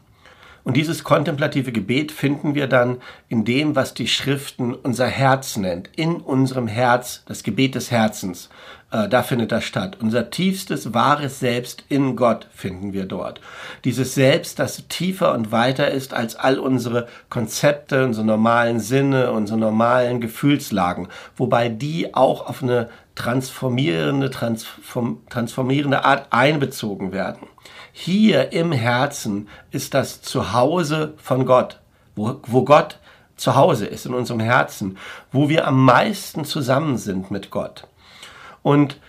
Und 0.63 0.77
dieses 0.77 1.03
kontemplative 1.03 1.71
Gebet 1.71 2.11
finden 2.11 2.53
wir 2.53 2.67
dann 2.67 2.97
in 3.29 3.45
dem, 3.45 3.75
was 3.75 3.93
die 3.93 4.07
Schriften 4.07 4.73
unser 4.73 5.07
Herz 5.07 5.57
nennt, 5.57 5.89
in 5.95 6.17
unserem 6.17 6.67
Herz, 6.67 7.23
das 7.25 7.43
Gebet 7.43 7.75
des 7.75 7.89
Herzens. 7.89 8.49
Äh, 8.91 9.07
da 9.07 9.23
findet 9.23 9.51
das 9.51 9.63
statt. 9.63 9.97
Unser 10.01 10.29
tiefstes, 10.29 10.93
wahres 10.93 11.39
Selbst 11.39 11.83
in 11.89 12.15
Gott 12.15 12.47
finden 12.53 12.93
wir 12.93 13.05
dort. 13.05 13.41
Dieses 13.85 14.13
Selbst, 14.13 14.59
das 14.59 14.83
tiefer 14.87 15.33
und 15.33 15.51
weiter 15.51 15.89
ist 15.89 16.13
als 16.13 16.35
all 16.35 16.59
unsere 16.59 17.07
Konzepte, 17.29 18.05
unsere 18.05 18.25
normalen 18.25 18.79
Sinne, 18.79 19.31
unsere 19.31 19.57
normalen 19.57 20.21
Gefühlslagen, 20.21 21.07
wobei 21.35 21.69
die 21.69 22.13
auch 22.13 22.47
auf 22.47 22.61
eine 22.61 22.89
transformierende, 23.15 24.29
transform, 24.29 25.21
transformierende 25.29 26.05
Art 26.05 26.27
einbezogen 26.31 27.11
werden. 27.11 27.47
Hier 28.03 28.51
im 28.51 28.71
Herzen 28.71 29.47
ist 29.69 29.93
das 29.93 30.23
Zuhause 30.23 31.13
von 31.17 31.45
Gott, 31.45 31.81
wo, 32.15 32.41
wo 32.47 32.65
Gott 32.65 32.97
zu 33.35 33.53
Hause 33.53 33.85
ist 33.85 34.07
in 34.07 34.15
unserem 34.15 34.39
Herzen, 34.39 34.97
wo 35.31 35.49
wir 35.49 35.67
am 35.67 35.85
meisten 35.85 36.43
zusammen 36.43 36.97
sind 36.97 37.29
mit 37.29 37.51
Gott. 37.51 37.87
Und 38.63 38.99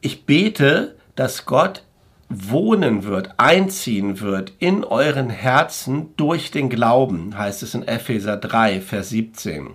ich 0.00 0.26
bete, 0.26 0.94
dass 1.16 1.44
Gott 1.44 1.82
wohnen 2.28 3.02
wird, 3.02 3.30
einziehen 3.36 4.20
wird 4.20 4.52
in 4.60 4.84
euren 4.84 5.28
Herzen 5.28 6.14
durch 6.16 6.52
den 6.52 6.70
Glauben, 6.70 7.36
heißt 7.36 7.64
es 7.64 7.74
in 7.74 7.82
Epheser 7.82 8.36
3, 8.36 8.80
Vers 8.80 9.08
17. 9.08 9.74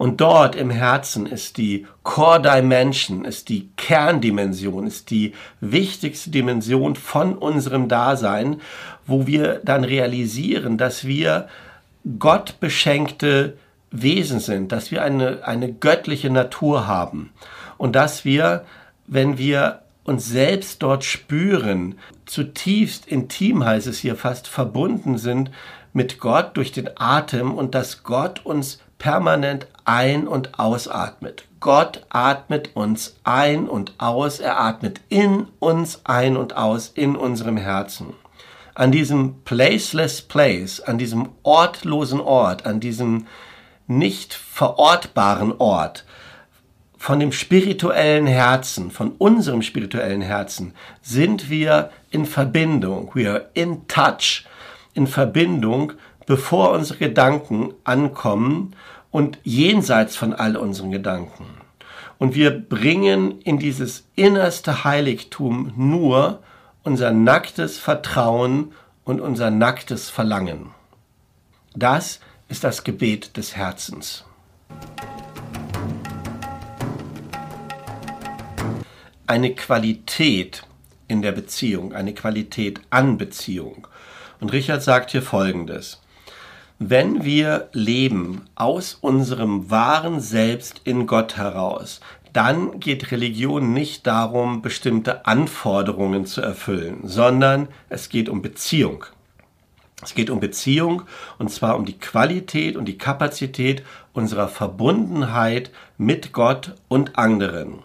Und 0.00 0.22
dort 0.22 0.56
im 0.56 0.70
Herzen 0.70 1.26
ist 1.26 1.58
die 1.58 1.86
Core 2.04 2.40
Dimension, 2.40 3.26
ist 3.26 3.50
die 3.50 3.68
Kerndimension, 3.76 4.86
ist 4.86 5.10
die 5.10 5.34
wichtigste 5.60 6.30
Dimension 6.30 6.96
von 6.96 7.36
unserem 7.36 7.86
Dasein, 7.86 8.62
wo 9.06 9.26
wir 9.26 9.60
dann 9.62 9.84
realisieren, 9.84 10.78
dass 10.78 11.06
wir 11.06 11.48
Gott 12.18 12.60
beschenkte 12.60 13.58
Wesen 13.90 14.40
sind, 14.40 14.72
dass 14.72 14.90
wir 14.90 15.02
eine, 15.02 15.46
eine 15.46 15.70
göttliche 15.70 16.30
Natur 16.30 16.86
haben. 16.86 17.30
Und 17.76 17.94
dass 17.94 18.24
wir, 18.24 18.64
wenn 19.06 19.36
wir 19.36 19.82
uns 20.04 20.26
selbst 20.26 20.82
dort 20.82 21.04
spüren, 21.04 21.96
zutiefst 22.24 23.06
intim 23.06 23.66
heißt 23.66 23.86
es 23.86 23.98
hier 23.98 24.16
fast, 24.16 24.48
verbunden 24.48 25.18
sind 25.18 25.50
mit 25.92 26.20
Gott 26.20 26.56
durch 26.56 26.72
den 26.72 26.88
Atem 26.96 27.52
und 27.52 27.74
dass 27.74 28.02
Gott 28.02 28.46
uns 28.46 28.78
permanent 29.00 29.66
ein- 29.84 30.28
und 30.28 30.60
ausatmet. 30.60 31.44
Gott 31.58 32.06
atmet 32.10 32.76
uns 32.76 33.16
ein 33.24 33.68
und 33.68 33.94
aus, 33.98 34.38
er 34.38 34.60
atmet 34.60 35.00
in 35.08 35.48
uns 35.58 36.02
ein 36.04 36.36
und 36.36 36.56
aus, 36.56 36.92
in 36.94 37.16
unserem 37.16 37.56
Herzen. 37.56 38.14
An 38.74 38.92
diesem 38.92 39.42
placeless 39.42 40.22
place, 40.22 40.80
an 40.80 40.98
diesem 40.98 41.30
ortlosen 41.42 42.20
Ort, 42.20 42.66
an 42.66 42.78
diesem 42.78 43.26
nicht 43.88 44.32
verortbaren 44.32 45.54
Ort, 45.58 46.04
von 46.96 47.18
dem 47.18 47.32
spirituellen 47.32 48.26
Herzen, 48.26 48.90
von 48.90 49.12
unserem 49.12 49.62
spirituellen 49.62 50.20
Herzen, 50.20 50.74
sind 51.00 51.48
wir 51.48 51.90
in 52.10 52.26
Verbindung. 52.26 53.10
We 53.14 53.28
are 53.28 53.48
in 53.54 53.88
touch, 53.88 54.44
in 54.92 55.06
Verbindung 55.06 55.94
bevor 56.30 56.70
unsere 56.70 57.00
Gedanken 57.00 57.74
ankommen 57.82 58.76
und 59.10 59.40
jenseits 59.42 60.14
von 60.14 60.32
all 60.32 60.56
unseren 60.56 60.92
Gedanken. 60.92 61.44
Und 62.18 62.36
wir 62.36 62.56
bringen 62.56 63.40
in 63.40 63.58
dieses 63.58 64.06
innerste 64.14 64.84
Heiligtum 64.84 65.72
nur 65.74 66.40
unser 66.84 67.10
nacktes 67.10 67.80
Vertrauen 67.80 68.70
und 69.02 69.20
unser 69.20 69.50
nacktes 69.50 70.08
Verlangen. 70.08 70.70
Das 71.74 72.20
ist 72.46 72.62
das 72.62 72.84
Gebet 72.84 73.36
des 73.36 73.56
Herzens. 73.56 74.24
Eine 79.26 79.52
Qualität 79.56 80.62
in 81.08 81.22
der 81.22 81.32
Beziehung, 81.32 81.92
eine 81.92 82.14
Qualität 82.14 82.80
an 82.90 83.18
Beziehung. 83.18 83.88
Und 84.38 84.52
Richard 84.52 84.84
sagt 84.84 85.10
hier 85.10 85.22
Folgendes. 85.22 86.00
Wenn 86.82 87.24
wir 87.24 87.68
leben 87.74 88.46
aus 88.54 88.94
unserem 88.94 89.70
wahren 89.70 90.18
Selbst 90.18 90.80
in 90.84 91.06
Gott 91.06 91.36
heraus, 91.36 92.00
dann 92.32 92.80
geht 92.80 93.12
Religion 93.12 93.74
nicht 93.74 94.06
darum, 94.06 94.62
bestimmte 94.62 95.26
Anforderungen 95.26 96.24
zu 96.24 96.40
erfüllen, 96.40 97.00
sondern 97.02 97.68
es 97.90 98.08
geht 98.08 98.30
um 98.30 98.40
Beziehung. 98.40 99.04
Es 100.02 100.14
geht 100.14 100.30
um 100.30 100.40
Beziehung 100.40 101.02
und 101.38 101.50
zwar 101.50 101.76
um 101.76 101.84
die 101.84 101.98
Qualität 101.98 102.78
und 102.78 102.86
die 102.86 102.96
Kapazität 102.96 103.82
unserer 104.14 104.48
Verbundenheit 104.48 105.72
mit 105.98 106.32
Gott 106.32 106.76
und 106.88 107.18
anderen. 107.18 107.80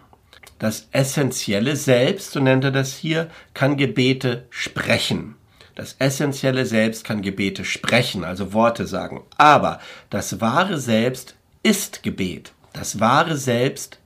Das 0.58 0.88
essentielle 0.94 1.76
Selbst, 1.76 2.32
so 2.32 2.40
nennt 2.40 2.64
er 2.64 2.72
das 2.72 2.96
hier, 2.96 3.28
kann 3.54 3.76
Gebete 3.76 4.46
sprechen. 4.52 5.36
Das 5.76 5.98
essentielle 6.00 6.66
Selbst 6.66 7.04
kann 7.04 7.22
Gebete 7.22 7.66
sprechen, 7.66 8.24
also 8.24 8.54
Worte 8.54 8.88
sagen. 8.88 9.24
Aber 9.38 9.80
das 10.10 10.40
wahre 10.40 10.80
Selbst 10.80 11.36
ist 11.64 12.02
Gebet. 12.02 12.54
Das 12.72 13.00
wahre 13.00 13.36
Selbst 13.36 14.00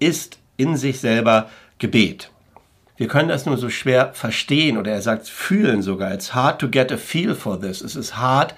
ist 0.00 0.38
in 0.56 0.76
sich 0.76 1.00
selber 1.00 1.48
Gebet. 1.78 2.30
Wir 2.96 3.08
können 3.08 3.28
das 3.28 3.46
nur 3.46 3.56
so 3.56 3.70
schwer 3.70 4.12
verstehen 4.12 4.76
oder 4.76 4.92
er 4.92 5.02
sagt 5.02 5.28
fühlen 5.28 5.82
sogar. 5.82 6.12
It's 6.12 6.34
hard 6.34 6.60
to 6.60 6.68
get 6.68 6.92
a 6.92 6.96
feel 6.96 7.34
for 7.34 7.60
this. 7.60 7.80
Es 7.80 7.96
ist 7.96 8.16
hart, 8.16 8.54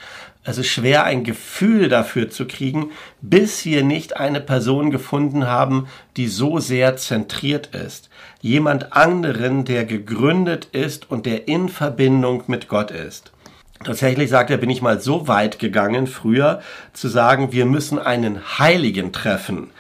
ist 0.59 0.69
schwer, 0.69 1.05
ein 1.05 1.25
Gefühl 1.25 1.89
dafür 1.89 2.31
zu 2.31 2.47
kriegen, 2.47 2.91
bis 3.23 3.65
wir 3.65 3.83
nicht 3.83 4.19
eine 4.19 4.41
Person 4.41 4.91
gefunden 4.91 5.47
haben, 5.47 5.89
die 6.19 6.29
so 6.29 6.59
sehr 6.59 6.97
zentriert 6.97 7.75
ist. 7.75 8.11
Jemand 8.43 8.93
anderen, 8.93 9.65
der 9.65 9.87
gegründet 9.87 10.67
ist 10.73 11.11
und 11.11 11.25
der 11.25 11.49
in 11.49 11.71
Verbindung 11.71 12.45
mit 12.47 12.69
Gott 12.69 12.91
ist. 12.91 13.33
Tatsächlich 13.83 14.31
sagt 14.31 14.51
er, 14.51 14.59
bin 14.59 14.71
ich 14.71 14.83
mal 14.83 15.01
so 15.01 15.29
weit 15.29 15.59
gegangen, 15.59 16.07
früher 16.07 16.61
zu 16.93 17.09
sagen, 17.09 17.53
wir 17.53 17.67
müssen 17.67 17.99
einen 17.99 18.59
Heiligen 18.59 19.13
treffen. 19.13 19.71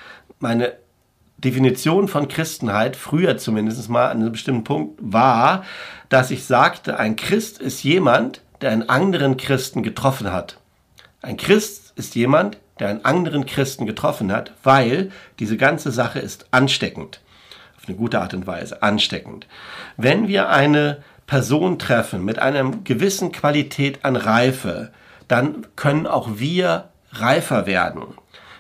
Meine 0.40 0.72
Definition 1.38 2.08
von 2.08 2.28
Christenheit, 2.28 2.96
früher 2.96 3.36
zumindest 3.36 3.88
mal 3.90 4.08
an 4.08 4.20
einem 4.20 4.32
bestimmten 4.32 4.64
Punkt, 4.64 4.98
war, 5.00 5.64
dass 6.08 6.30
ich 6.30 6.44
sagte, 6.44 6.98
ein 6.98 7.16
Christ 7.16 7.58
ist 7.58 7.82
jemand, 7.82 8.40
der 8.60 8.70
einen 8.70 8.88
anderen 8.88 9.36
Christen 9.36 9.82
getroffen 9.82 10.32
hat. 10.32 10.58
Ein 11.22 11.36
Christ 11.36 11.92
ist 11.96 12.14
jemand, 12.14 12.58
der 12.78 12.88
einen 12.88 13.04
anderen 13.04 13.46
Christen 13.46 13.86
getroffen 13.86 14.32
hat, 14.32 14.52
weil 14.62 15.10
diese 15.38 15.56
ganze 15.56 15.90
Sache 15.90 16.18
ist 16.18 16.46
ansteckend. 16.50 17.20
Auf 17.76 17.88
eine 17.88 17.96
gute 17.96 18.20
Art 18.20 18.34
und 18.34 18.46
Weise 18.46 18.82
ansteckend. 18.82 19.46
Wenn 19.96 20.28
wir 20.28 20.48
eine 20.48 21.02
Person 21.26 21.78
treffen 21.78 22.24
mit 22.24 22.38
einer 22.38 22.70
gewissen 22.84 23.32
Qualität 23.32 24.04
an 24.04 24.16
Reife, 24.16 24.90
dann 25.28 25.66
können 25.76 26.06
auch 26.06 26.28
wir 26.36 26.90
reifer 27.12 27.66
werden. 27.66 28.02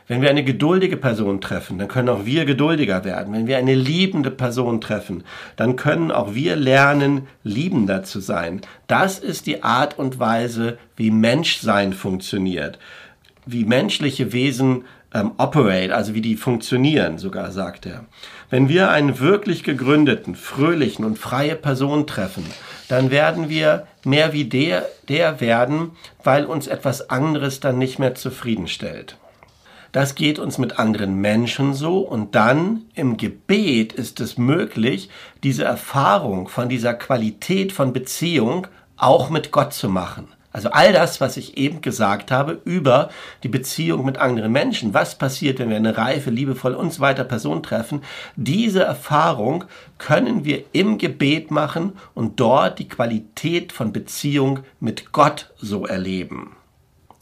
Wenn 0.06 0.20
wir 0.20 0.28
eine 0.28 0.44
geduldige 0.44 0.98
Person 0.98 1.40
treffen, 1.40 1.78
dann 1.78 1.88
können 1.88 2.10
auch 2.10 2.26
wir 2.26 2.44
geduldiger 2.44 3.04
werden. 3.04 3.32
Wenn 3.32 3.46
wir 3.46 3.56
eine 3.56 3.74
liebende 3.74 4.30
Person 4.30 4.82
treffen, 4.82 5.24
dann 5.56 5.76
können 5.76 6.10
auch 6.10 6.34
wir 6.34 6.56
lernen, 6.56 7.26
liebender 7.42 8.02
zu 8.02 8.20
sein. 8.20 8.60
Das 8.86 9.18
ist 9.18 9.46
die 9.46 9.62
Art 9.62 9.98
und 9.98 10.18
Weise, 10.18 10.76
wie 10.96 11.10
Menschsein 11.10 11.94
funktioniert, 11.94 12.78
wie 13.46 13.64
menschliche 13.64 14.34
Wesen 14.34 14.84
ähm, 15.14 15.32
operate, 15.38 15.94
also 15.94 16.12
wie 16.12 16.20
die 16.20 16.36
funktionieren, 16.36 17.16
sogar 17.16 17.50
sagt 17.50 17.86
er. 17.86 18.04
Wenn 18.50 18.68
wir 18.68 18.90
einen 18.90 19.20
wirklich 19.20 19.64
gegründeten, 19.64 20.34
fröhlichen 20.34 21.06
und 21.06 21.18
freie 21.18 21.56
Person 21.56 22.06
treffen, 22.06 22.44
dann 22.88 23.10
werden 23.10 23.48
wir 23.48 23.86
mehr 24.04 24.34
wie 24.34 24.44
der, 24.44 24.84
der 25.08 25.40
werden, 25.40 25.92
weil 26.22 26.44
uns 26.44 26.66
etwas 26.66 27.08
anderes 27.08 27.60
dann 27.60 27.78
nicht 27.78 27.98
mehr 27.98 28.14
zufriedenstellt. 28.14 29.16
Das 29.94 30.16
geht 30.16 30.40
uns 30.40 30.58
mit 30.58 30.80
anderen 30.80 31.20
Menschen 31.20 31.72
so 31.72 32.00
und 32.00 32.34
dann 32.34 32.82
im 32.96 33.16
Gebet 33.16 33.92
ist 33.92 34.18
es 34.18 34.36
möglich, 34.36 35.08
diese 35.44 35.62
Erfahrung 35.62 36.48
von 36.48 36.68
dieser 36.68 36.94
Qualität 36.94 37.70
von 37.70 37.92
Beziehung 37.92 38.66
auch 38.96 39.30
mit 39.30 39.52
Gott 39.52 39.72
zu 39.72 39.88
machen. 39.88 40.26
Also 40.50 40.70
all 40.70 40.92
das, 40.92 41.20
was 41.20 41.36
ich 41.36 41.58
eben 41.58 41.80
gesagt 41.80 42.32
habe 42.32 42.60
über 42.64 43.08
die 43.44 43.48
Beziehung 43.48 44.04
mit 44.04 44.18
anderen 44.18 44.50
Menschen, 44.50 44.94
was 44.94 45.16
passiert, 45.16 45.60
wenn 45.60 45.70
wir 45.70 45.76
eine 45.76 45.96
reife, 45.96 46.30
liebevoll 46.30 46.74
und 46.74 46.92
so 46.92 47.00
weiter 47.00 47.22
Person 47.22 47.62
treffen, 47.62 48.02
diese 48.34 48.82
Erfahrung 48.82 49.62
können 49.98 50.44
wir 50.44 50.64
im 50.72 50.98
Gebet 50.98 51.52
machen 51.52 51.92
und 52.14 52.40
dort 52.40 52.80
die 52.80 52.88
Qualität 52.88 53.70
von 53.70 53.92
Beziehung 53.92 54.58
mit 54.80 55.12
Gott 55.12 55.52
so 55.56 55.86
erleben. 55.86 56.56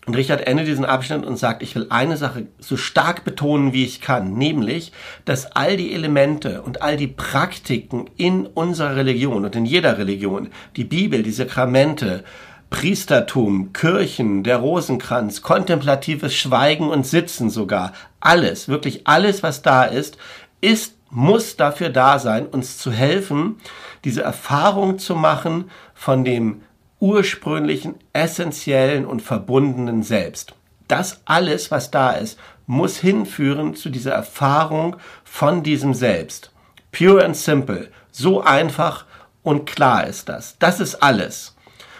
Und 0.04 0.16
Richard 0.16 0.46
endet 0.48 0.66
diesen 0.66 0.84
Abschnitt 0.84 1.24
und 1.24 1.36
sagt, 1.36 1.62
ich 1.62 1.76
will 1.76 1.86
eine 1.90 2.16
Sache 2.16 2.48
so 2.58 2.76
stark 2.76 3.24
betonen, 3.24 3.72
wie 3.72 3.84
ich 3.84 4.00
kann, 4.00 4.34
nämlich, 4.34 4.90
dass 5.24 5.52
all 5.52 5.76
die 5.76 5.94
Elemente 5.94 6.62
und 6.62 6.82
all 6.82 6.96
die 6.96 7.06
Praktiken 7.06 8.10
in 8.16 8.46
unserer 8.46 8.96
Religion 8.96 9.44
und 9.44 9.54
in 9.54 9.64
jeder 9.64 9.98
Religion, 9.98 10.50
die 10.74 10.84
Bibel, 10.84 11.22
die 11.22 11.30
Sakramente, 11.30 12.24
Priestertum, 12.68 13.72
Kirchen, 13.72 14.42
der 14.42 14.56
Rosenkranz, 14.56 15.42
kontemplatives 15.42 16.34
Schweigen 16.34 16.88
und 16.88 17.06
Sitzen 17.06 17.48
sogar, 17.48 17.92
alles, 18.18 18.66
wirklich 18.66 19.06
alles, 19.06 19.44
was 19.44 19.62
da 19.62 19.84
ist, 19.84 20.16
ist, 20.60 20.96
muss 21.10 21.56
dafür 21.56 21.90
da 21.90 22.18
sein, 22.18 22.46
uns 22.46 22.78
zu 22.78 22.90
helfen, 22.90 23.58
diese 24.04 24.22
Erfahrung 24.22 24.98
zu 24.98 25.14
machen 25.14 25.70
von 25.94 26.24
dem 26.24 26.62
ursprünglichen, 27.02 27.96
essentiellen 28.12 29.04
und 29.04 29.22
verbundenen 29.22 30.04
Selbst. 30.04 30.54
Das 30.86 31.22
alles, 31.24 31.72
was 31.72 31.90
da 31.90 32.12
ist, 32.12 32.38
muss 32.66 32.96
hinführen 32.96 33.74
zu 33.74 33.90
dieser 33.90 34.12
Erfahrung 34.12 34.94
von 35.24 35.64
diesem 35.64 35.94
Selbst. 35.94 36.52
Pure 36.92 37.24
and 37.24 37.36
simple. 37.36 37.88
So 38.12 38.40
einfach 38.40 39.04
und 39.42 39.66
klar 39.66 40.06
ist 40.06 40.28
das. 40.28 40.56
Das 40.60 40.78
ist 40.78 41.02
alles. 41.02 41.56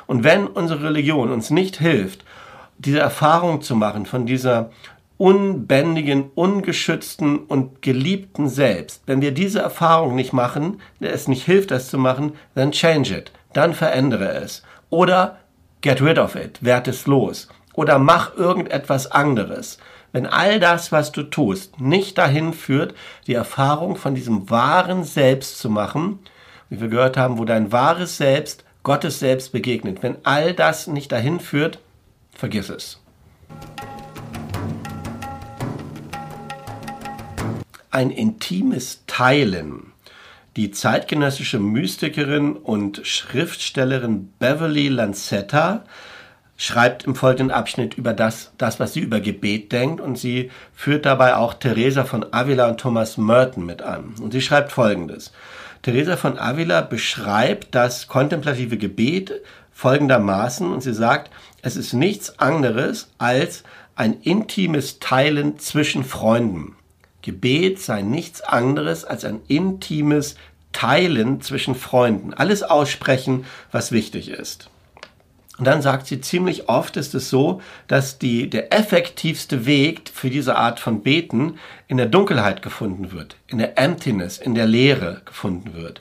Und 0.07 0.23
wenn 0.23 0.47
unsere 0.47 0.85
Religion 0.85 1.33
uns 1.33 1.51
nicht 1.51 1.79
hilft, 1.79 2.25
diese 2.79 3.01
Erfahrung 3.01 3.61
zu 3.61 3.75
machen 3.75 4.07
von 4.07 4.25
dieser 4.25 4.71
unbändigen, 5.19 6.31
ungeschützten 6.37 7.38
und 7.38 7.83
geliebten 7.83 8.49
Selbst, 8.49 9.03
wenn 9.07 9.21
wir 9.21 9.33
diese 9.33 9.61
Erfahrung 9.61 10.15
nicht 10.15 10.33
machen, 10.33 10.81
es 11.01 11.27
nicht 11.27 11.45
hilft, 11.45 11.73
das 11.73 11.91
zu 11.91 11.99
machen, 11.99 12.35
dann 12.55 12.71
change 12.71 13.17
it, 13.17 13.33
dann 13.53 13.75
verändere 13.75 14.35
es. 14.35 14.62
Oder 14.93 15.39
get 15.81 16.03
rid 16.03 16.19
of 16.19 16.37
it, 16.37 16.63
werd 16.63 16.87
es 16.87 17.07
los. 17.07 17.49
Oder 17.73 17.99
mach 17.99 18.37
irgendetwas 18.37 19.11
anderes. 19.11 19.79
Wenn 20.13 20.27
all 20.27 20.61
das, 20.61 20.93
was 20.93 21.13
du 21.13 21.23
tust, 21.23 21.81
nicht 21.81 22.19
dahin 22.19 22.53
führt, 22.53 22.95
die 23.27 23.33
Erfahrung 23.33 23.97
von 23.97 24.15
diesem 24.15 24.51
wahren 24.51 25.05
Selbst 25.05 25.59
zu 25.59 25.71
machen, 25.71 26.19
wie 26.69 26.83
wir 26.83 26.89
gehört 26.89 27.17
haben, 27.17 27.39
wo 27.39 27.47
dein 27.47 27.73
wahres 27.73 28.19
Selbst 28.19 28.65
Gottes 28.83 29.19
Selbst 29.19 29.53
begegnet, 29.53 30.03
wenn 30.03 30.19
all 30.25 30.53
das 30.53 30.87
nicht 30.89 31.11
dahin 31.11 31.41
führt, 31.41 31.79
vergiss 32.35 32.69
es. 32.69 33.01
Ein 37.91 38.11
intimes 38.11 39.05
Teilen 39.07 39.92
die 40.57 40.71
zeitgenössische 40.71 41.59
Mystikerin 41.59 42.55
und 42.55 43.07
Schriftstellerin 43.07 44.33
Beverly 44.38 44.88
Lancetta 44.88 45.85
schreibt 46.57 47.05
im 47.05 47.15
folgenden 47.15 47.51
Abschnitt 47.51 47.95
über 47.95 48.12
das, 48.12 48.53
das, 48.59 48.79
was 48.79 48.93
sie 48.93 49.01
über 49.01 49.21
Gebet 49.21 49.73
denkt 49.73 50.01
und 50.01 50.19
sie 50.19 50.51
führt 50.75 51.07
dabei 51.07 51.37
auch 51.37 51.55
Teresa 51.55 52.05
von 52.05 52.27
Avila 52.33 52.69
und 52.69 52.79
Thomas 52.79 53.17
Merton 53.17 53.65
mit 53.65 53.83
an. 53.83 54.15
Und 54.21 54.33
sie 54.33 54.43
schreibt 54.43 54.73
folgendes. 54.73 55.33
Teresa 55.81 56.17
von 56.17 56.38
Avila 56.38 56.83
beschreibt 56.83 57.75
das 57.75 58.07
kontemplative 58.07 58.77
Gebet 58.77 59.41
folgendermaßen 59.73 60.71
und 60.71 60.83
sie 60.83 60.95
sagt, 60.95 61.33
es 61.62 61.77
ist 61.77 61.95
nichts 61.95 62.38
anderes 62.38 63.11
als 63.19 63.65
ein 63.97 64.21
intimes 64.21 65.01
Teilen 65.01 65.59
zwischen 65.59 66.05
Freunden. 66.05 66.77
Gebet 67.23 67.81
sei 67.81 68.03
nichts 68.03 68.41
anderes 68.41 69.05
als 69.05 69.25
ein 69.25 69.41
intimes 69.49 70.37
Teilen 70.73 71.41
zwischen 71.41 71.75
Freunden. 71.75 72.35
Alles 72.35 72.63
aussprechen, 72.63 73.45
was 73.71 73.93
wichtig 73.93 74.29
ist. 74.29 74.69
Und 75.59 75.67
dann 75.67 75.83
sagt 75.83 76.07
sie, 76.07 76.21
ziemlich 76.21 76.69
oft 76.69 76.97
ist 76.97 77.15
es 77.15 77.29
so, 77.29 77.61
dass 77.87 78.19
die, 78.19 78.49
der 78.49 78.73
effektivste 78.73 79.67
Weg 79.67 80.11
für 80.13 80.31
diese 80.31 80.57
Art 80.57 80.81
von 80.81 81.03
Beten 81.03 81.59
in 81.89 81.99
der 81.99 82.07
Dunkelheit 82.07 82.63
gefunden 82.63 83.13
wird, 83.13 83.37
in 83.47 83.59
der 83.59 83.79
Emptiness, 83.79 84.39
in 84.39 84.55
der 84.55 84.67
Leere 84.67 85.21
gefunden 85.25 85.75
wird. 85.75 86.01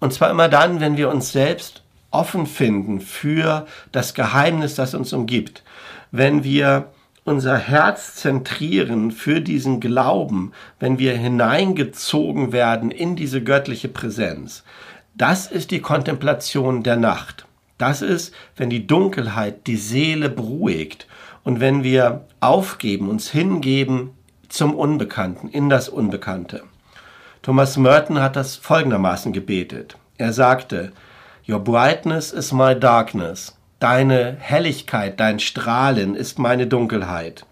Und 0.00 0.12
zwar 0.12 0.30
immer 0.30 0.48
dann, 0.48 0.80
wenn 0.80 0.96
wir 0.96 1.08
uns 1.08 1.32
selbst 1.32 1.82
offen 2.10 2.46
finden 2.46 3.00
für 3.00 3.66
das 3.92 4.14
Geheimnis, 4.14 4.74
das 4.74 4.94
uns 4.94 5.12
umgibt. 5.12 5.62
Wenn 6.10 6.42
wir 6.42 6.90
unser 7.24 7.56
Herz 7.56 8.14
zentrieren 8.16 9.10
für 9.10 9.40
diesen 9.40 9.80
Glauben, 9.80 10.52
wenn 10.78 10.98
wir 10.98 11.16
hineingezogen 11.16 12.52
werden 12.52 12.90
in 12.90 13.16
diese 13.16 13.42
göttliche 13.42 13.88
Präsenz. 13.88 14.64
Das 15.14 15.46
ist 15.50 15.70
die 15.70 15.80
Kontemplation 15.80 16.82
der 16.82 16.96
Nacht. 16.96 17.46
Das 17.78 18.02
ist, 18.02 18.34
wenn 18.56 18.70
die 18.70 18.86
Dunkelheit 18.86 19.66
die 19.66 19.76
Seele 19.76 20.28
beruhigt 20.28 21.06
und 21.44 21.60
wenn 21.60 21.82
wir 21.82 22.26
aufgeben, 22.40 23.08
uns 23.08 23.30
hingeben 23.30 24.10
zum 24.48 24.74
Unbekannten, 24.74 25.48
in 25.48 25.68
das 25.68 25.88
Unbekannte. 25.88 26.62
Thomas 27.42 27.76
Merton 27.76 28.20
hat 28.20 28.36
das 28.36 28.56
folgendermaßen 28.56 29.32
gebetet. 29.32 29.96
Er 30.18 30.32
sagte, 30.32 30.92
Your 31.48 31.60
brightness 31.60 32.32
is 32.32 32.52
my 32.52 32.78
darkness. 32.78 33.56
Deine 33.80 34.36
Helligkeit, 34.38 35.18
dein 35.18 35.40
Strahlen 35.40 36.14
ist 36.14 36.38
meine 36.38 36.66
Dunkelheit. 36.66 37.46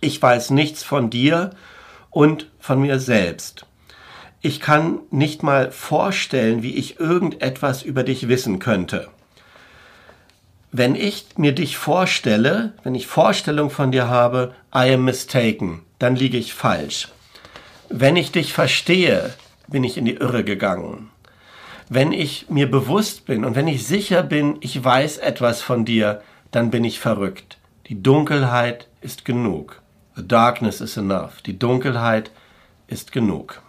Ich 0.00 0.20
weiß 0.20 0.48
nichts 0.48 0.82
von 0.82 1.10
dir 1.10 1.50
und 2.08 2.50
von 2.58 2.80
mir 2.80 2.98
selbst. 2.98 3.66
Ich 4.40 4.60
kann 4.60 5.00
nicht 5.10 5.42
mal 5.42 5.70
vorstellen, 5.72 6.62
wie 6.62 6.74
ich 6.74 6.98
irgendetwas 6.98 7.82
über 7.82 8.02
dich 8.02 8.28
wissen 8.28 8.60
könnte. 8.60 9.08
Wenn 10.72 10.94
ich 10.94 11.26
mir 11.36 11.54
dich 11.54 11.76
vorstelle, 11.76 12.72
wenn 12.82 12.94
ich 12.94 13.06
Vorstellung 13.06 13.68
von 13.68 13.92
dir 13.92 14.08
habe, 14.08 14.54
I 14.74 14.94
am 14.94 15.04
mistaken, 15.04 15.82
dann 15.98 16.16
liege 16.16 16.38
ich 16.38 16.54
falsch. 16.54 17.08
Wenn 17.90 18.16
ich 18.16 18.32
dich 18.32 18.54
verstehe, 18.54 19.34
bin 19.68 19.84
ich 19.84 19.98
in 19.98 20.06
die 20.06 20.14
Irre 20.14 20.44
gegangen. 20.44 21.10
Wenn 21.88 22.10
ich 22.10 22.50
mir 22.50 22.68
bewusst 22.68 23.26
bin 23.26 23.44
und 23.44 23.54
wenn 23.54 23.68
ich 23.68 23.86
sicher 23.86 24.24
bin, 24.24 24.56
ich 24.60 24.82
weiß 24.82 25.18
etwas 25.18 25.62
von 25.62 25.84
dir, 25.84 26.20
dann 26.50 26.70
bin 26.72 26.82
ich 26.82 26.98
verrückt. 26.98 27.58
Die 27.86 28.02
Dunkelheit 28.02 28.88
ist 29.02 29.24
genug. 29.24 29.80
The 30.16 30.26
darkness 30.26 30.80
is 30.80 30.96
enough. 30.96 31.42
Die 31.42 31.56
Dunkelheit 31.56 32.32
ist 32.88 33.12
genug. 33.12 33.62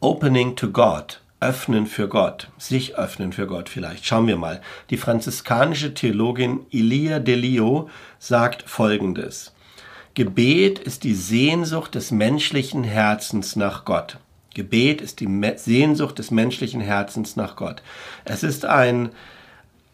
Opening 0.00 0.54
to 0.54 0.70
God. 0.70 1.22
Öffnen 1.40 1.86
für 1.86 2.08
Gott, 2.08 2.48
sich 2.58 2.96
öffnen 2.96 3.32
für 3.32 3.46
Gott 3.46 3.70
vielleicht. 3.70 4.04
Schauen 4.04 4.26
wir 4.26 4.36
mal. 4.36 4.60
Die 4.90 4.96
franziskanische 4.98 5.94
Theologin 5.94 6.66
Ilia 6.68 7.18
Delio 7.18 7.88
sagt 8.18 8.62
Folgendes. 8.68 9.55
Gebet 10.16 10.78
ist 10.78 11.04
die 11.04 11.14
Sehnsucht 11.14 11.94
des 11.94 12.10
menschlichen 12.10 12.84
Herzens 12.84 13.54
nach 13.54 13.84
Gott. 13.84 14.16
Gebet 14.54 15.02
ist 15.02 15.20
die 15.20 15.28
Sehnsucht 15.56 16.18
des 16.18 16.30
menschlichen 16.30 16.80
Herzens 16.80 17.36
nach 17.36 17.54
Gott. 17.54 17.82
Es 18.24 18.42
ist 18.42 18.64
ein 18.64 19.10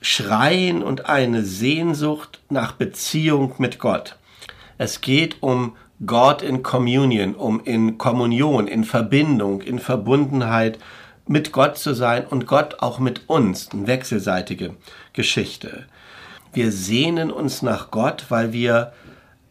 Schreien 0.00 0.84
und 0.84 1.06
eine 1.06 1.42
Sehnsucht 1.42 2.38
nach 2.50 2.70
Beziehung 2.70 3.54
mit 3.58 3.80
Gott. 3.80 4.14
Es 4.78 5.00
geht 5.00 5.42
um 5.42 5.74
Gott 6.06 6.40
in 6.40 6.62
Communion, 6.62 7.34
um 7.34 7.58
in 7.64 7.98
Kommunion, 7.98 8.68
in 8.68 8.84
Verbindung, 8.84 9.60
in 9.60 9.80
Verbundenheit 9.80 10.78
mit 11.26 11.50
Gott 11.50 11.78
zu 11.78 11.94
sein 11.94 12.26
und 12.26 12.46
Gott 12.46 12.76
auch 12.78 13.00
mit 13.00 13.28
uns. 13.28 13.70
Eine 13.72 13.88
wechselseitige 13.88 14.76
Geschichte. 15.14 15.86
Wir 16.52 16.70
sehnen 16.70 17.32
uns 17.32 17.62
nach 17.62 17.90
Gott, 17.90 18.26
weil 18.28 18.52
wir 18.52 18.92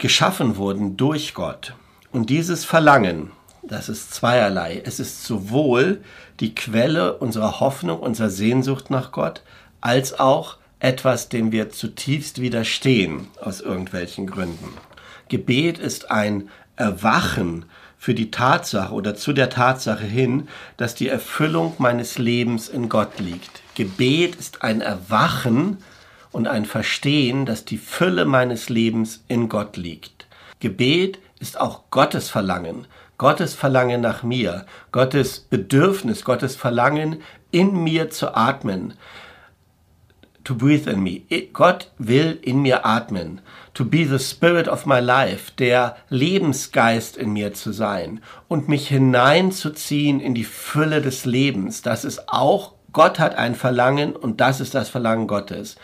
geschaffen 0.01 0.57
wurden 0.57 0.97
durch 0.97 1.35
Gott. 1.35 1.75
Und 2.11 2.31
dieses 2.31 2.65
Verlangen, 2.65 3.31
das 3.61 3.87
ist 3.87 4.13
zweierlei. 4.13 4.81
Es 4.83 4.99
ist 4.99 5.23
sowohl 5.23 6.01
die 6.39 6.55
Quelle 6.55 7.17
unserer 7.17 7.59
Hoffnung, 7.59 7.99
unserer 7.99 8.31
Sehnsucht 8.31 8.89
nach 8.89 9.11
Gott, 9.11 9.43
als 9.79 10.19
auch 10.19 10.57
etwas, 10.79 11.29
dem 11.29 11.51
wir 11.51 11.69
zutiefst 11.69 12.41
widerstehen 12.41 13.27
aus 13.39 13.61
irgendwelchen 13.61 14.25
Gründen. 14.25 14.73
Gebet 15.29 15.77
ist 15.77 16.09
ein 16.09 16.49
Erwachen 16.75 17.65
für 17.99 18.15
die 18.15 18.31
Tatsache 18.31 18.95
oder 18.95 19.13
zu 19.13 19.33
der 19.33 19.51
Tatsache 19.51 20.05
hin, 20.05 20.47
dass 20.77 20.95
die 20.95 21.09
Erfüllung 21.09 21.75
meines 21.77 22.17
Lebens 22.17 22.67
in 22.69 22.89
Gott 22.89 23.19
liegt. 23.19 23.61
Gebet 23.75 24.35
ist 24.35 24.63
ein 24.63 24.81
Erwachen 24.81 25.77
und 26.31 26.47
ein 26.47 26.65
Verstehen, 26.65 27.45
dass 27.45 27.65
die 27.65 27.77
Fülle 27.77 28.25
meines 28.25 28.69
Lebens 28.69 29.23
in 29.27 29.49
Gott 29.49 29.77
liegt. 29.77 30.27
Gebet 30.59 31.19
ist 31.39 31.59
auch 31.59 31.83
Gottes 31.91 32.29
Verlangen, 32.29 32.87
Gottes 33.17 33.53
Verlangen 33.53 34.01
nach 34.01 34.23
mir, 34.23 34.65
Gottes 34.91 35.39
Bedürfnis, 35.39 36.23
Gottes 36.23 36.55
Verlangen 36.55 37.21
in 37.51 37.83
mir 37.83 38.09
zu 38.09 38.35
atmen. 38.35 38.93
To 40.43 40.55
breathe 40.55 40.89
in 40.89 41.03
me. 41.03 41.21
Gott 41.53 41.91
will 41.99 42.39
in 42.41 42.63
mir 42.63 42.83
atmen. 42.85 43.41
To 43.75 43.85
be 43.85 44.05
the 44.05 44.17
spirit 44.17 44.67
of 44.67 44.87
my 44.87 44.99
life, 44.99 45.51
der 45.57 45.97
Lebensgeist 46.09 47.15
in 47.15 47.31
mir 47.31 47.53
zu 47.53 47.71
sein 47.71 48.21
und 48.47 48.67
mich 48.67 48.87
hineinzuziehen 48.87 50.19
in 50.19 50.33
die 50.33 50.43
Fülle 50.43 51.01
des 51.01 51.25
Lebens. 51.25 51.83
Das 51.83 52.03
ist 52.03 52.27
auch 52.27 52.73
Gott 52.91 53.19
hat 53.19 53.35
ein 53.35 53.55
Verlangen 53.55 54.15
und 54.15 54.41
das 54.41 54.59
ist 54.59 54.73
das 54.75 54.89
Verlangen 54.89 55.27
Gottes 55.27 55.77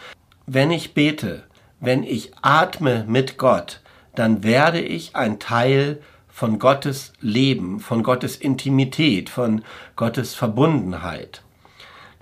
wenn 0.47 0.71
ich 0.71 0.93
bete, 0.93 1.43
wenn 1.81 2.03
ich 2.03 2.31
atme 2.41 3.03
mit 3.07 3.38
Gott, 3.38 3.81
dann 4.15 4.43
werde 4.43 4.79
ich 4.79 5.15
ein 5.15 5.39
Teil 5.39 6.01
von 6.29 6.57
Gottes 6.57 7.12
Leben, 7.19 7.81
von 7.81 8.01
Gottes 8.01 8.38
Intimität, 8.38 9.29
von 9.29 9.63
Gottes 9.97 10.33
Verbundenheit. 10.33 11.43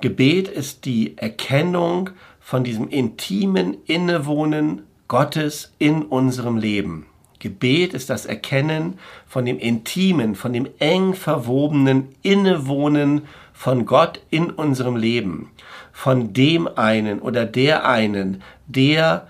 Gebet 0.01 0.47
ist 0.47 0.85
die 0.85 1.17
Erkennung 1.17 2.09
von 2.39 2.63
diesem 2.63 2.89
intimen 2.89 3.77
Innewohnen 3.85 4.81
Gottes 5.07 5.73
in 5.77 6.01
unserem 6.01 6.57
Leben. 6.57 7.05
Gebet 7.39 7.93
ist 7.93 8.09
das 8.09 8.25
Erkennen 8.25 8.97
von 9.27 9.45
dem 9.45 9.59
intimen, 9.59 10.33
von 10.33 10.51
dem 10.51 10.67
eng 10.79 11.13
verwobenen 11.13 12.15
Innewohnen 12.23 13.21
von 13.53 13.85
Gott 13.85 14.19
in 14.31 14.49
unserem 14.49 14.95
Leben, 14.95 15.51
von 15.95 16.33
dem 16.33 16.67
einen 16.67 17.19
oder 17.19 17.45
der 17.45 17.87
einen, 17.87 18.43
der 18.67 19.27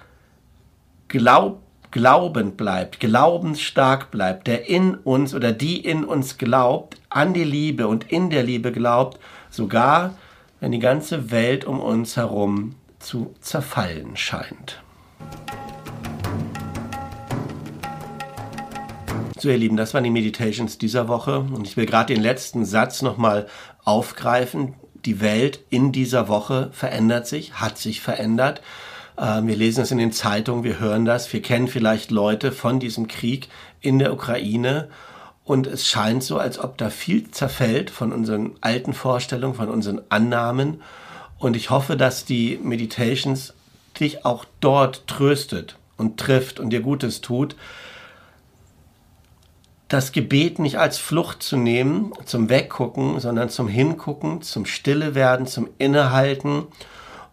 glaub, 1.08 1.62
glaubend 1.92 2.58
bleibt, 2.58 3.00
glaubensstark 3.00 4.10
bleibt, 4.10 4.48
der 4.48 4.68
in 4.68 4.96
uns 4.96 5.36
oder 5.36 5.52
die 5.52 5.78
in 5.78 6.04
uns 6.04 6.40
glaubt, 6.40 6.98
an 7.10 7.36
die 7.36 7.44
Liebe 7.44 7.88
und 7.88 8.12
in 8.12 8.32
der 8.32 8.42
Liebe 8.42 8.72
glaubt, 8.72 9.20
sogar 9.52 10.16
wenn 10.60 10.72
die 10.72 10.80
ganze 10.80 11.30
Welt 11.30 11.66
um 11.66 11.80
uns 11.80 12.18
herum 12.18 12.74
zu 12.98 13.36
zerfallen 13.42 14.18
scheint. 14.18 14.82
So, 19.38 19.50
ihr 19.50 19.60
Lieben, 19.60 19.78
das 19.78 19.94
waren 19.94 20.04
die 20.04 20.10
Meditations 20.10 20.80
dieser 20.80 21.08
Woche 21.08 21.42
und 21.42 21.68
ich 21.68 21.78
will 21.78 21.86
gerade 21.86 22.16
den 22.16 22.24
letzten 22.24 22.66
Satz 22.66 23.04
nochmal 23.04 23.46
aufgreifen. 23.84 24.74
Die 25.06 25.22
Welt 25.22 25.60
in 25.70 25.92
dieser 25.92 26.28
Woche 26.28 26.70
verändert 26.72 27.28
sich, 27.28 27.54
hat 27.54 27.78
sich 27.78 28.02
verändert. 28.02 28.62
Ähm, 29.18 29.48
wir 29.48 29.56
lesen 29.56 29.82
es 29.82 29.92
in 29.92 29.98
den 29.98 30.12
Zeitungen, 30.12 30.64
wir 30.64 30.80
hören 30.80 31.06
das, 31.06 31.32
wir 31.32 31.42
kennen 31.42 31.68
vielleicht 31.68 32.12
Leute 32.12 32.52
von 32.52 32.80
diesem 32.80 33.08
Krieg 33.08 33.48
in 33.82 34.00
der 34.00 34.14
Ukraine 34.14 34.90
und 35.46 35.68
es 35.68 35.88
scheint 35.88 36.24
so, 36.24 36.40
als 36.40 36.58
ob 36.58 36.78
da 36.78 36.90
viel 36.90 37.30
zerfällt 37.30 37.92
von 37.92 38.12
unseren 38.12 38.56
alten 38.62 38.94
Vorstellungen, 38.94 39.54
von 39.54 39.70
unseren 39.70 40.02
Annahmen. 40.10 40.82
Und 41.38 41.56
ich 41.56 41.70
hoffe, 41.70 41.96
dass 41.96 42.26
die 42.26 42.60
Meditations 42.62 43.54
dich 44.00 44.26
auch 44.26 44.46
dort 44.60 45.06
tröstet 45.06 45.78
und 45.98 46.20
trifft 46.20 46.60
und 46.60 46.72
dir 46.72 46.82
Gutes 46.82 47.22
tut, 47.22 47.56
das 49.88 50.12
Gebet 50.12 50.60
nicht 50.60 50.80
als 50.80 50.98
Flucht 50.98 51.44
zu 51.44 51.58
nehmen, 51.58 52.12
zum 52.26 52.50
Weggucken, 52.50 53.20
sondern 53.20 53.50
zum 53.50 53.68
Hingucken, 53.68 54.42
zum 54.42 54.66
Stille 54.66 55.14
werden, 55.14 55.46
zum 55.46 55.70
Innehalten 55.78 56.68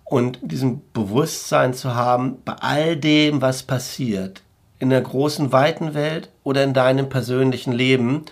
und 0.05 0.39
diesem 0.43 0.83
Bewusstsein 0.93 1.73
zu 1.73 1.95
haben, 1.95 2.37
bei 2.45 2.53
all 2.55 2.97
dem, 2.97 3.41
was 3.41 3.63
passiert, 3.63 4.43
in 4.79 4.91
der 4.91 5.01
großen, 5.01 5.53
weiten 5.53 5.95
Welt 5.95 6.29
oder 6.45 6.63
in 6.65 6.75
deinem 6.75 7.09
persönlichen 7.09 7.73
Leben, 7.73 8.27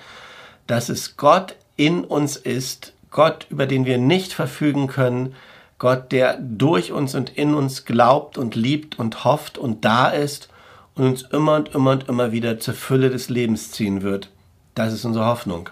dass 0.67 0.91
es 0.91 1.17
Gott 1.17 1.57
in 1.77 2.05
uns 2.05 2.37
ist, 2.37 2.93
Gott, 3.11 3.47
über 3.49 3.67
den 3.67 3.87
wir 3.87 3.97
nicht 3.97 4.35
verfügen 4.35 4.87
können, 4.87 5.35
Gott, 5.79 6.13
der 6.13 6.37
durch 6.37 6.93
uns 6.93 7.15
und 7.15 7.31
in 7.31 7.55
uns 7.55 7.87
glaubt 7.87 8.37
und 8.37 8.55
liebt 8.55 8.99
und 8.99 9.25
hofft 9.25 9.57
und 9.57 9.87
da 9.87 10.09
ist 10.09 10.51
und 10.95 11.05
uns 11.05 11.23
immer 11.23 11.57
und 11.57 11.75
immer 11.75 11.93
und 11.93 12.09
immer 12.09 12.33
wieder 12.33 12.59
zur 12.59 12.75
Fülle 12.75 13.11
des 13.11 13.29
Lebens 13.29 13.73
ziehen 13.73 14.03
wird. 14.03 14.31
Das 14.75 14.93
ist 14.93 15.05
unsere 15.05 15.27
Hoffnung. 15.27 15.71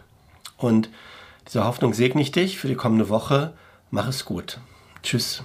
Und 0.57 0.90
diese 1.46 1.64
Hoffnung 1.64 1.94
segne 1.94 2.22
ich 2.22 2.33
dich 2.33 2.59
für 2.59 2.68
die 2.68 2.74
kommende 2.74 3.09
Woche. 3.09 3.52
Mach 3.90 4.09
es 4.09 4.24
gut. 4.24 4.59
Tschüss. 5.02 5.42